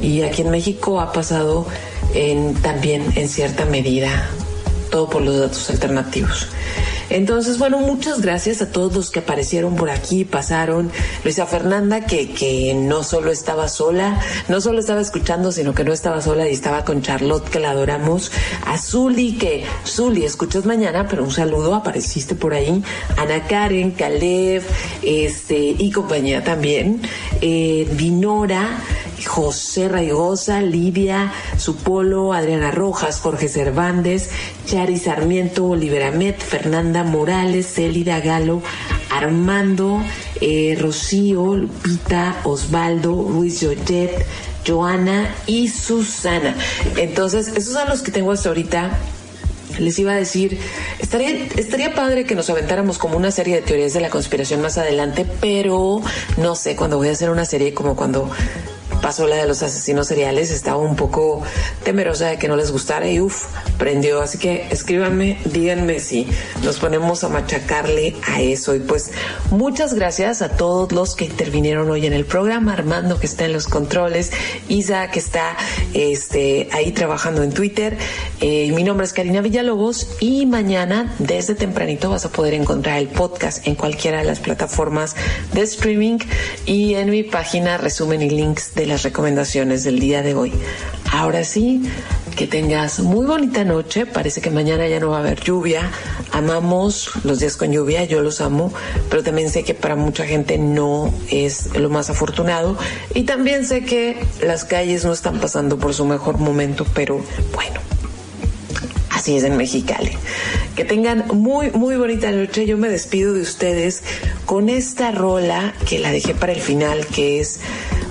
[0.02, 1.64] y aquí en México ha pasado
[2.62, 4.28] también en cierta medida
[4.90, 6.48] todo por los datos alternativos.
[7.12, 10.90] Entonces, bueno, muchas gracias a todos los que aparecieron por aquí, pasaron.
[11.24, 14.18] Luisa Fernanda, que, que no solo estaba sola,
[14.48, 17.72] no solo estaba escuchando, sino que no estaba sola y estaba con Charlotte, que la
[17.72, 18.32] adoramos.
[18.64, 22.82] A Zuli, que Zuli, escuchas mañana, pero un saludo, apareciste por ahí.
[23.18, 24.62] Ana Karen, Caleb,
[25.02, 27.02] este, y compañía también.
[27.42, 28.80] Eh, Dinora,
[29.26, 34.30] José Raigosa, Lidia, Supolo, Adriana Rojas, Jorge Cervantes,
[34.66, 38.62] Chari Sarmiento, Oliver Amet, Fernanda Morales, Célida Galo,
[39.10, 40.02] Armando,
[40.40, 44.26] eh, Rocío, Lupita, Osvaldo, Luis Joyet,
[44.66, 46.56] Joana y Susana.
[46.96, 48.98] Entonces, esos son los que tengo hasta ahorita
[49.78, 50.58] les iba a decir,
[50.98, 54.78] estaría, estaría padre que nos aventáramos como una serie de teorías de la conspiración más
[54.78, 56.02] adelante, pero
[56.36, 58.30] no sé, cuando voy a hacer una serie como cuando
[59.00, 61.42] pasó la de los asesinos seriales, estaba un poco
[61.84, 63.46] temerosa de que no les gustara y uff,
[63.78, 64.20] prendió.
[64.20, 66.26] Así que escríbanme, díganme si
[66.62, 68.74] nos ponemos a machacarle a eso.
[68.74, 69.12] Y pues
[69.50, 73.52] muchas gracias a todos los que intervinieron hoy en el programa, Armando que está en
[73.52, 74.32] los controles,
[74.68, 75.56] Isa que está
[75.94, 77.96] este, ahí trabajando en Twitter.
[78.40, 83.08] Eh, mi nombre es Karina Villalobos y mañana desde tempranito vas a poder encontrar el
[83.08, 85.16] podcast en cualquiera de las plataformas
[85.52, 86.18] de streaming
[86.66, 90.52] y en mi página resumen y links las recomendaciones del día de hoy.
[91.12, 91.82] Ahora sí,
[92.36, 94.06] que tengas muy bonita noche.
[94.06, 95.90] Parece que mañana ya no va a haber lluvia.
[96.32, 98.72] Amamos los días con lluvia, yo los amo,
[99.10, 102.78] pero también sé que para mucha gente no es lo más afortunado.
[103.14, 107.20] Y también sé que las calles no están pasando por su mejor momento, pero
[107.54, 107.80] bueno,
[109.10, 110.12] así es en Mexicali.
[110.74, 112.66] Que tengan muy, muy bonita noche.
[112.66, 114.02] Yo me despido de ustedes
[114.46, 117.60] con esta rola que la dejé para el final, que es,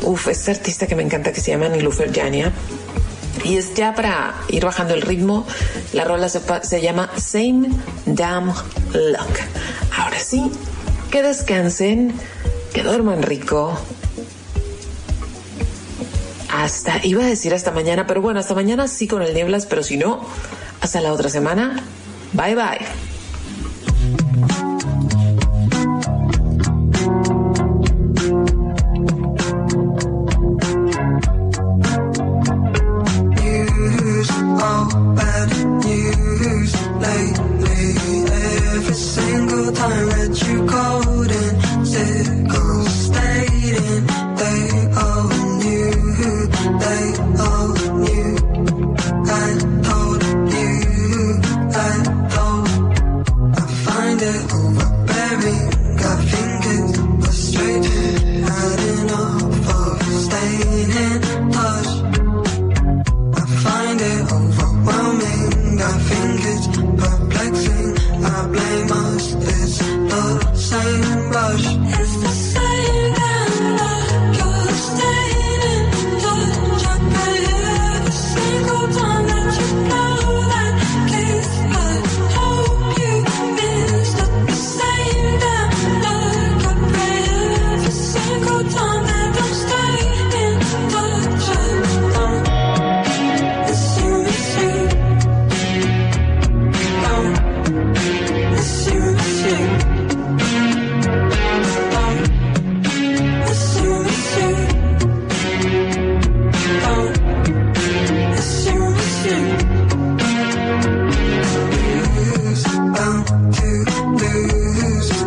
[0.04, 2.52] uff, esta artista que me encanta que se llama Nilufer Jania.
[3.44, 5.48] Y es ya para ir bajando el ritmo,
[5.94, 7.70] la rola se, se llama Same
[8.06, 8.54] Damn
[8.94, 9.40] Luck.
[9.98, 10.52] Ahora sí,
[11.10, 12.14] que descansen,
[12.74, 13.78] que duerman rico.
[16.54, 19.84] Hasta, iba a decir hasta mañana, pero bueno, hasta mañana sí con el nieblas, pero
[19.84, 20.26] si no,
[20.82, 21.84] hasta la otra semana.
[22.34, 23.11] Bye bye.
[113.50, 115.21] to lose.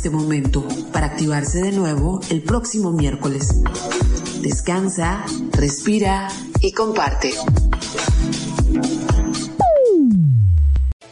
[0.00, 3.60] Este momento para activarse de nuevo el próximo miércoles.
[4.40, 6.28] Descansa, respira
[6.62, 7.34] y comparte.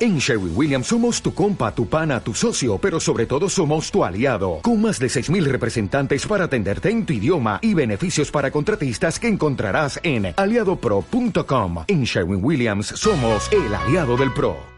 [0.00, 4.04] En Sherwin Williams somos tu compa, tu pana, tu socio, pero sobre todo somos tu
[4.04, 9.20] aliado, con más de 6.000 representantes para atenderte en tu idioma y beneficios para contratistas
[9.20, 11.84] que encontrarás en aliadopro.com.
[11.88, 14.68] En Sherwin Williams somos el aliado del PRO.